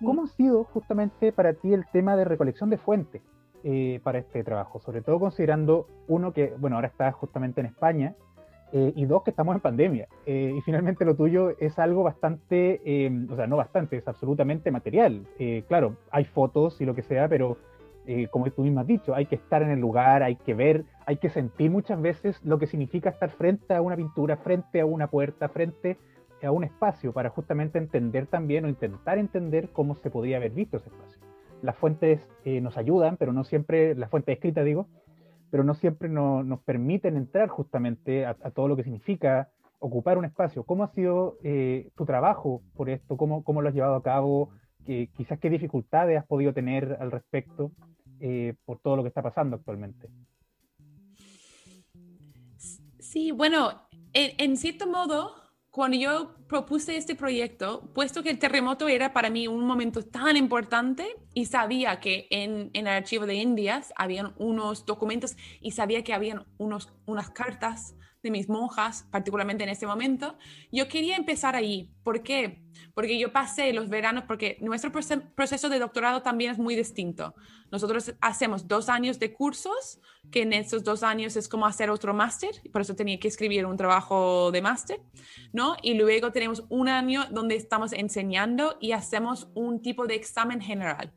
[0.00, 0.24] ¿Cómo mm.
[0.24, 3.22] ha sido justamente para ti el tema de recolección de fuentes?
[3.66, 8.14] Eh, para este trabajo, sobre todo considerando, uno, que, bueno, ahora estás justamente en España,
[8.72, 10.06] eh, y dos, que estamos en pandemia.
[10.26, 12.78] Eh, y finalmente lo tuyo es algo bastante,
[13.30, 15.26] o sea, no bastante, es absolutamente material.
[15.66, 17.56] claro, hay fotos y lo que sea, pero
[18.30, 21.16] como tú mismo has dicho, hay que estar en el lugar, hay que ver, hay
[21.16, 25.06] que sentir muchas veces lo que significa estar frente a una pintura, frente a una
[25.06, 25.96] puerta, frente
[26.42, 30.76] a un espacio, para justamente entender también o intentar entender cómo se podía haber visto
[30.76, 31.23] ese espacio
[31.64, 34.86] las fuentes eh, nos ayudan, pero no siempre, las fuentes escritas digo,
[35.50, 39.48] pero no siempre nos permiten entrar justamente a, todo lo que significa
[39.78, 40.64] ocupar un espacio.
[40.64, 43.16] ¿Cómo ha sido eh, tu trabajo por esto?
[43.16, 44.50] ¿Cómo, ¿Cómo, lo has llevado a cabo?
[44.84, 47.70] ¿Qué, quizás qué dificultades has podido tener al respecto
[48.20, 50.08] eh, por todo lo que está pasando actualmente?
[52.98, 55.30] Sí, bueno, en, en cierto modo,
[55.70, 60.36] cuando yo propuse este proyecto, puesto que el terremoto era para mí un momento tan
[60.36, 66.04] importante y sabía que en, en el archivo de Indias habían unos documentos y sabía
[66.04, 70.36] que habían unos, unas cartas de mis monjas, particularmente en ese momento,
[70.72, 71.90] yo quería empezar ahí.
[72.02, 72.62] ¿Por qué?
[72.94, 77.34] Porque yo pasé los veranos, porque nuestro proceso de doctorado también es muy distinto.
[77.70, 80.00] Nosotros hacemos dos años de cursos,
[80.30, 83.66] que en esos dos años es como hacer otro máster, por eso tenía que escribir
[83.66, 85.00] un trabajo de máster,
[85.52, 85.76] ¿no?
[85.82, 91.12] Y luego tenemos un año donde estamos enseñando y hacemos un tipo de examen general.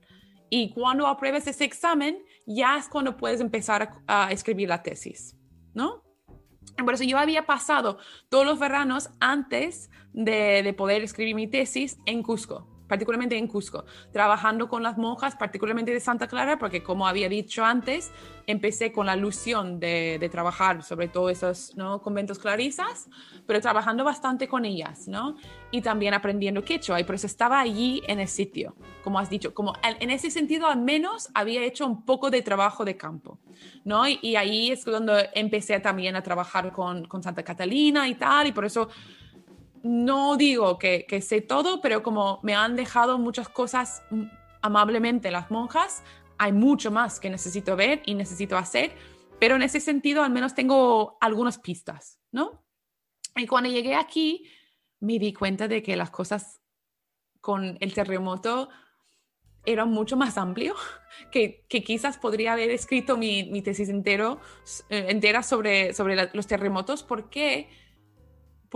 [0.49, 5.35] Y cuando apruebes ese examen, ya es cuando puedes empezar a, escribir la tesis,
[5.73, 6.03] ¿no?
[6.77, 7.97] Por eso yo había pasado
[8.29, 13.85] todos los veranos antes de, de poder escribir mi tesis en Cusco particularmente en Cusco,
[14.11, 18.11] trabajando con las monjas, particularmente de Santa Clara, porque como había dicho antes,
[18.45, 22.01] empecé con la ilusión de, de trabajar sobre todo esos ¿no?
[22.01, 23.09] conventos clarisas,
[23.45, 25.35] pero trabajando bastante con ellas, ¿no?
[25.71, 29.53] Y también aprendiendo quechua, y por eso estaba allí en el sitio, como has dicho,
[29.53, 33.39] como en ese sentido al menos había hecho un poco de trabajo de campo,
[33.83, 34.07] ¿no?
[34.07, 38.47] Y, y ahí es cuando empecé también a trabajar con, con Santa Catalina y tal,
[38.47, 38.89] y por eso
[39.87, 44.03] no digo que, sé todo, pero como me han dejado muchas cosas
[44.61, 46.03] amablemente las monjas,
[46.37, 48.91] hay mucho más que necesito ver y necesito hacer,
[49.39, 52.63] pero en ese sentido al menos tengo algunas pistas, ¿no?
[53.35, 54.49] Y cuando llegué aquí
[54.99, 56.59] me di cuenta de que las cosas
[57.39, 58.69] con el terremoto
[59.65, 60.75] eran mucho más amplio,
[61.31, 64.03] que, quizás podría haber escrito mi, tesis eh,
[64.89, 65.93] entera sobre
[66.33, 67.69] los terremotos, porque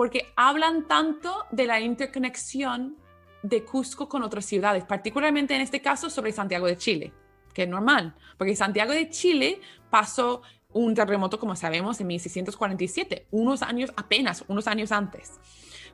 [0.02, 2.98] porque hablan tanto de la interconexión
[3.44, 7.14] de Cusco con otras ciudades, particularmente en este caso sobre Santiago de Chile,
[7.54, 10.42] que es normal, porque Santiago de Chile pasó
[10.74, 15.40] un terremoto, como sabemos, en 1647, unos años apenas, unos años antes.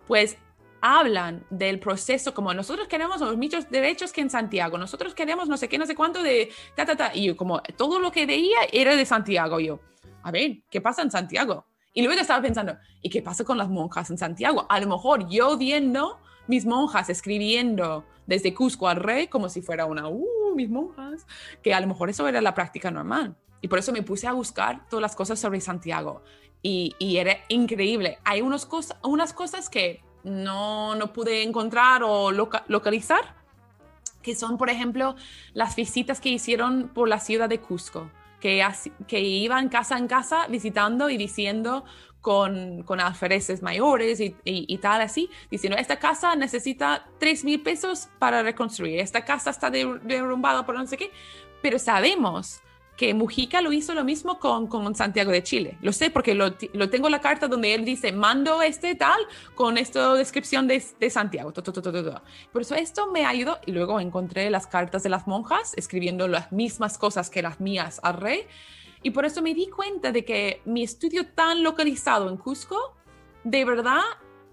[0.08, 0.38] Pues
[0.80, 5.58] hablan del proceso como nosotros queremos los mismos derechos que en Santiago, nosotros queremos no
[5.58, 8.60] sé qué, no sé cuánto de ta, ta, ta, y como todo lo que veía
[8.72, 9.82] era de Santiago, yo,
[10.24, 11.66] a ver, ¿qué pasa en Santiago?
[11.98, 14.68] Y luego estaba pensando, ¿y qué pasa con las monjas en Santiago?
[14.70, 19.88] A lo mejor yo viendo mis monjas escribiendo desde Cusco al rey como si fuera
[19.88, 21.26] una, uh, mis monjas,
[21.64, 23.36] que a lo mejor eso era la práctica normal.
[23.62, 26.22] Y por eso me puse a buscar todas las cosas sobre Santiago.
[26.62, 28.20] Y, era increíble.
[28.26, 28.70] Hay unos
[29.02, 33.36] unas cosas que no, no pude encontrar o localizar,
[34.22, 35.16] que son, por ejemplo,
[35.56, 41.10] las visitas que hicieron por la ciudad de Cusco que, iban casa en casa visitando
[41.10, 41.86] y diciendo
[42.22, 48.10] con, con alfereces mayores y, y, tal así, diciendo, esta casa necesita 3 mil pesos
[48.20, 51.12] para reconstruir, esta casa está derrumbada por no sé qué,
[51.62, 52.62] pero sabemos
[52.98, 55.78] que Mujica lo hizo lo mismo con, con Santiago de Chile.
[55.82, 59.20] Lo sé porque lo, lo, tengo la carta donde él dice, mando este tal
[59.54, 61.54] con esta descripción de, de Santiago.
[61.54, 66.52] Por eso esto me ayudó y luego encontré las cartas de las monjas escribiendo las
[66.52, 68.48] mismas cosas que las mías al rey.
[69.04, 72.96] Y por eso me di cuenta de que mi estudio tan localizado en Cusco,
[73.44, 74.02] de verdad,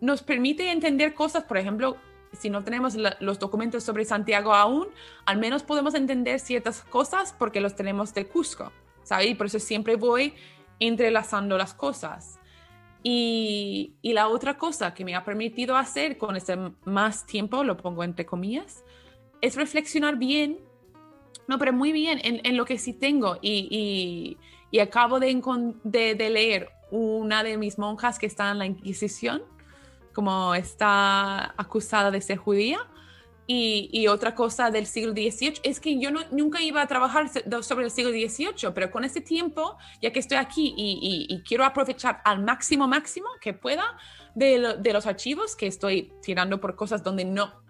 [0.03, 1.97] nos permite entender cosas, por ejemplo,
[2.35, 4.89] si no tenemos los documentos sobre Santiago aún,
[5.25, 8.73] al menos podemos entender ciertas cosas porque los tenemos de Cusco,
[9.03, 9.29] ¿sabes?
[9.29, 10.35] Y por eso siempre voy
[10.81, 12.39] entrelazando las cosas.
[13.03, 18.03] Y, la otra cosa que me ha permitido hacer con este más tiempo, lo pongo
[18.03, 18.85] entre comillas,
[19.41, 20.59] es reflexionar bien,
[21.47, 23.39] no, pero muy bien en, lo que sí tengo.
[23.43, 24.39] Y,
[24.81, 29.43] acabo de leer una de mis monjas que está en la Inquisición
[30.15, 32.79] como está acusada de ser judía.
[33.47, 37.29] Y, otra cosa del siglo XVIII es que yo no, nunca iba a trabajar
[37.63, 42.23] sobre el siglo XVIII, pero con ese tiempo, ya que estoy aquí y, quiero aprovechar
[42.25, 43.99] al máximo, máximo que pueda
[44.35, 47.63] de, de, los archivos que estoy tirando por cosas donde no...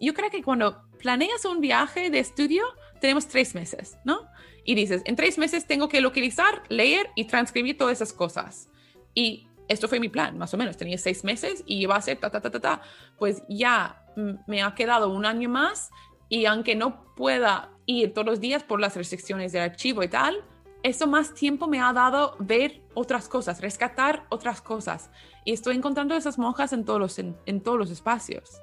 [0.00, 2.62] Yo creo que cuando planeas un viaje de estudio,
[3.00, 4.28] tenemos tres meses, ¿no?
[4.64, 8.68] Y dices, en tres meses tengo que localizar, leer y transcribir todas esas cosas.
[9.14, 10.76] Y esto fue mi plan, más o menos.
[10.76, 12.82] Tenía seis meses y iba a ser ta, ta, ta, ta, ta.
[13.18, 14.04] Pues ya
[14.46, 15.90] me ha quedado un año más
[16.28, 20.44] y aunque no pueda ir todos los días por las restricciones del archivo y tal,
[20.82, 25.10] eso más tiempo me ha dado ver otras cosas, rescatar otras cosas.
[25.44, 28.60] Y estoy encontrando esas monjas en todos los, en, en todos los espacios.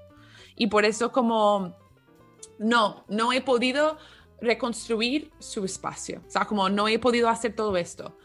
[0.55, 1.75] Y por eso como
[2.57, 3.97] no, no he podido
[4.41, 6.21] reconstruir su espacio.
[6.27, 8.17] O sea, como no he podido hacer todo esto.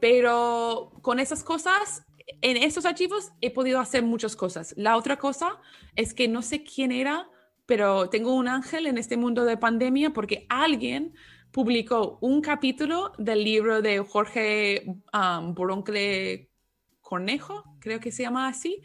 [0.00, 4.74] Pero con esas cosas en estos archivos he podido hacer muchas cosas.
[4.76, 5.60] La otra cosa
[5.94, 7.28] es que no sé quién era,
[7.66, 11.14] pero tengo un ángel en este mundo de pandemia porque alguien
[11.52, 16.50] publicó un capítulo del libro de Jorge um, Boroncle
[17.00, 18.82] Cornejo, creo que se llama así,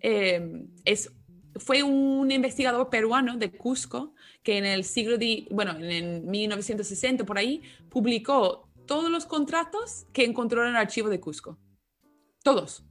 [0.00, 1.10] eh, es,
[1.56, 7.38] fue un investigador peruano de Cusco que en el siglo, de, bueno, en 1960 por
[7.38, 11.58] ahí, publicó todos los contratos que encontró en el archivo de Cusco.
[12.42, 12.84] Todos.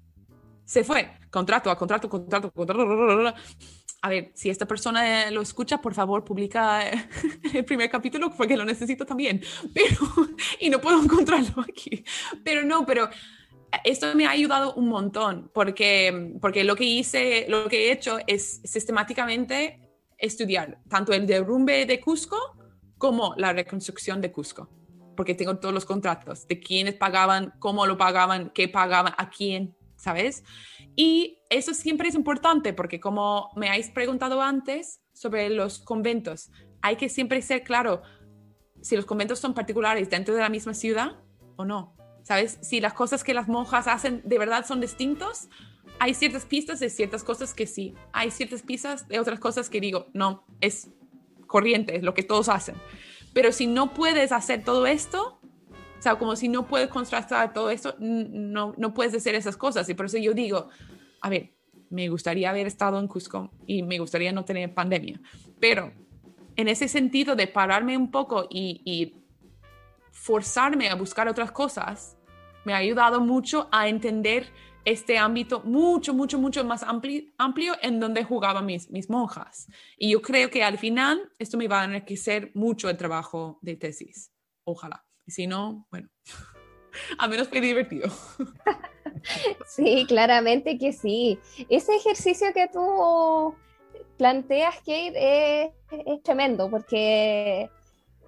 [0.66, 1.12] Se fue.
[1.30, 3.36] Contrato a contrato, contrato, contrato.
[4.04, 6.82] A ver, si esta persona lo escucha, por favor, publica
[7.54, 9.41] el primer capítulo porque lo necesito también.
[9.74, 9.97] Pero,
[10.60, 12.04] y no puedo encontrarlo aquí.
[12.43, 13.10] Pero no, pero
[13.84, 18.18] esto me ha ayudado un montón porque, porque lo que hice, lo que he hecho
[18.28, 19.80] es sistemáticamente
[20.18, 22.38] estudiar tanto el derrumbe de Cusco
[22.97, 24.70] como la reconstrucción de Cusco,
[25.22, 29.78] porque tengo todos los contratos de quiénes pagaban, cómo lo pagaban, qué pagaban, a quién,
[29.95, 30.43] ¿sabes?
[30.95, 36.49] Y eso siempre es importante porque como me habéis preguntado antes sobre los conventos,
[36.82, 38.01] hay que siempre ser claro
[38.82, 41.19] si los conventos son particulares dentro de la misma ciudad
[41.55, 41.95] o no.
[42.24, 42.57] ¿sabes?
[42.63, 45.49] Si las cosas que las monjas hacen de verdad son distintos,
[45.99, 49.80] hay ciertas pistas de ciertas cosas que sí, hay ciertas pistas de otras cosas que
[49.80, 50.89] digo, no, es
[51.45, 52.74] corriente, es lo que todos hacen.
[53.34, 55.40] Pero si no puedes hacer todo esto,
[55.98, 59.88] o sea, como si no puedes contrastar todo esto, no, no puedes hacer esas cosas.
[59.90, 60.70] Y por eso yo digo,
[61.22, 61.54] a ver,
[61.92, 65.20] me gustaría haber estado en Cusco y me gustaría no tener pandemia,
[65.60, 65.92] pero
[66.56, 69.16] en ese sentido de pararme un poco y, y
[70.12, 72.18] forzarme a buscar otras cosas
[72.66, 74.48] me ha ayudado mucho a entender
[74.86, 79.68] este ámbito mucho, mucho, mucho más amplio, amplio en donde jugaban mis, mis monjas.
[79.98, 83.76] Y yo creo que al final esto me va a enriquecer mucho el trabajo de
[83.76, 84.32] tesis.
[84.64, 85.06] Ojalá.
[85.28, 86.10] Si no, bueno,
[87.18, 88.10] a menos fue divertido.
[89.68, 91.38] Sí, claramente que sí.
[91.70, 93.56] Ese ejercicio que tú
[94.18, 95.14] planteas, Kate,
[95.66, 97.70] es, es tremendo porque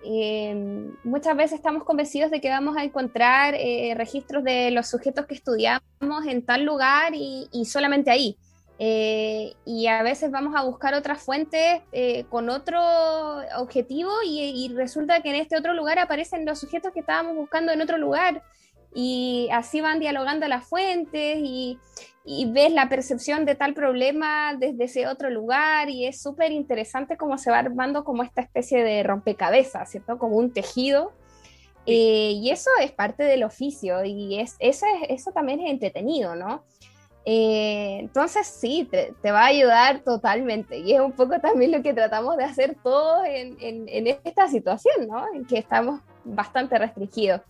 [0.05, 5.25] Em, muchas veces estamos convencidos de que vamos a encontrar eh, registros de los sujetos
[5.25, 8.37] que estudiamos en tal lugar y, solamente ahí.
[8.79, 12.79] Eh, y a veces vamos a buscar otras fuentes eh, con otro
[13.57, 17.71] objetivo y, y, resulta que en este otro lugar aparecen los sujetos que estábamos buscando
[17.71, 18.43] en otro lugar
[18.93, 21.79] y así van dialogando las fuentes y,
[22.25, 27.17] y ves la percepción de tal problema desde ese otro lugar y es súper interesante
[27.17, 30.17] cómo se va armando como esta especie de rompecabezas, ¿cierto?
[30.17, 31.11] Como un tejido.
[31.85, 36.33] Eh, y eso es parte del oficio y es, eso, es, eso también es entretenido,
[36.33, 36.63] ¿no?
[37.25, 41.81] Eh, entonces sí, te, te, va a ayudar totalmente y es un poco también lo
[41.81, 45.25] que tratamos de hacer todos en, en, en esta situación, ¿no?
[45.33, 47.41] En que estamos bastante restringidos.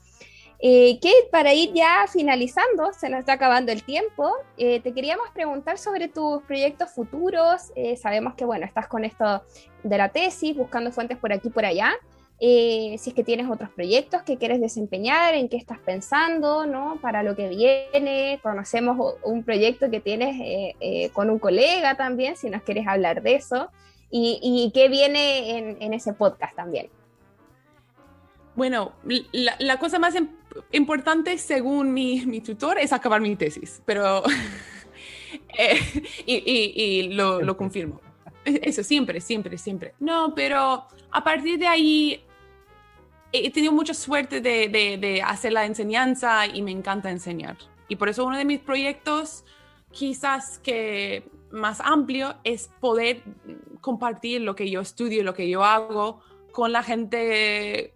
[0.66, 5.30] Eh, Kate, para ir ya finalizando, se nos está acabando el tiempo, eh, te queríamos
[5.34, 7.74] preguntar sobre tus proyectos futuros.
[7.76, 9.44] Eh, sabemos que, bueno, estás con esto
[9.84, 11.92] de la tesis, buscando fuentes por aquí y por allá.
[12.40, 16.98] si es que tienes otros proyectos que quieres desempeñar, en qué estás pensando, ¿no?
[17.02, 20.76] Para lo que viene, conocemos un proyecto que tienes
[21.14, 23.70] con un colega también, si nos quieres hablar de eso,
[24.10, 26.90] y, qué viene en, en ese podcast también.
[28.56, 28.94] Bueno,
[29.32, 30.16] la, la, cosa más
[30.72, 34.24] importante según mi, mi, tutor es acabar mi tesis, pero...
[35.58, 35.80] eh,
[36.26, 38.00] y, y, y lo, lo, confirmo.
[38.46, 39.94] Eso, siempre, siempre, siempre.
[40.00, 42.24] No, pero a partir de ahí
[43.32, 47.58] he tenido mucha suerte de, de, de hacer la enseñanza y me encanta enseñar.
[47.88, 49.44] Y por eso uno de mis proyectos,
[49.92, 53.24] quizás que más amplio, es poder
[53.82, 57.94] compartir lo que yo estudio, lo que yo hago con la gente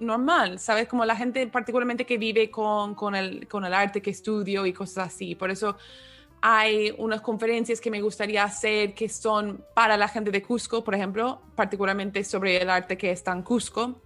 [0.00, 0.88] normal, ¿sabes?
[0.88, 4.72] Como la gente particularmente que vive con, con, el, con el arte que estudio y
[4.72, 5.34] cosas así.
[5.34, 5.76] Por eso
[6.40, 10.94] hay unas conferencias que me gustaría hacer que son para la gente de Cusco, por
[10.94, 14.02] ejemplo, particularmente sobre el arte que está en Cusco.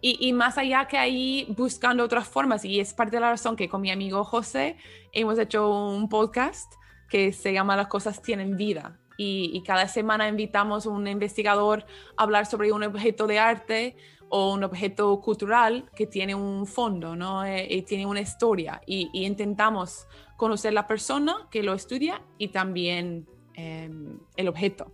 [0.00, 3.56] Y, y, más allá que ahí buscando otras formas, y es parte de la razón
[3.56, 4.76] que con mi amigo José
[5.12, 6.74] hemos hecho un podcast
[7.08, 11.84] que se llama Las cosas tienen vida y, cada semana invitamos a un investigador
[12.16, 13.96] a hablar sobre un objeto de arte
[14.28, 17.44] o un objeto cultural que tiene un fondo, ¿no?
[17.44, 20.06] Eh, y tiene una historia y, intentamos
[20.36, 24.92] conocer la persona que lo estudia y también em, el objeto.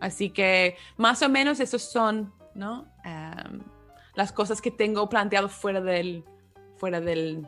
[0.00, 2.86] Así que más o menos esos son, ¿no?
[3.04, 3.60] Em,
[4.14, 6.24] las cosas que tengo planteado fuera del,
[6.76, 7.46] fuera del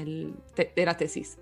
[0.00, 1.38] de la tesis.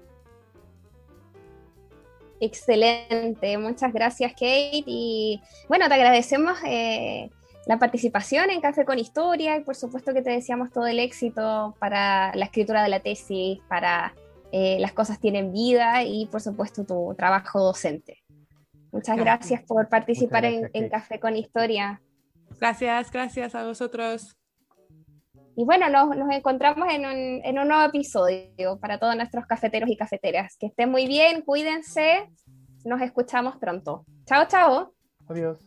[2.45, 7.30] Excelente, muchas gracias Kate y bueno, te agradecemos eh,
[7.66, 11.76] la participación en Café con Historia y por supuesto que te deseamos todo el éxito
[11.78, 14.12] para la escritura de la tesis, para
[14.51, 18.24] eh, Las cosas tienen vida y por supuesto tu trabajo docente.
[18.90, 22.03] Muchas gracias, por participar en, en Café con Historia.
[22.59, 24.36] Gracias, gracias a vosotros.
[25.55, 29.90] Y bueno, nos, nos encontramos en un, en un nuevo episodio para todos nuestros cafeteros
[29.90, 30.57] y cafeteras.
[30.59, 32.30] Que estén muy bien, cuídense,
[32.84, 34.05] nos escuchamos pronto.
[34.24, 34.94] Chao, chao.
[35.28, 35.59] Adiós.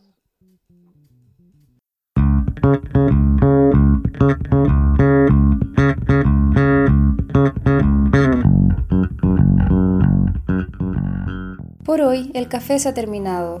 [11.84, 13.60] Por hoy el café se ha terminado,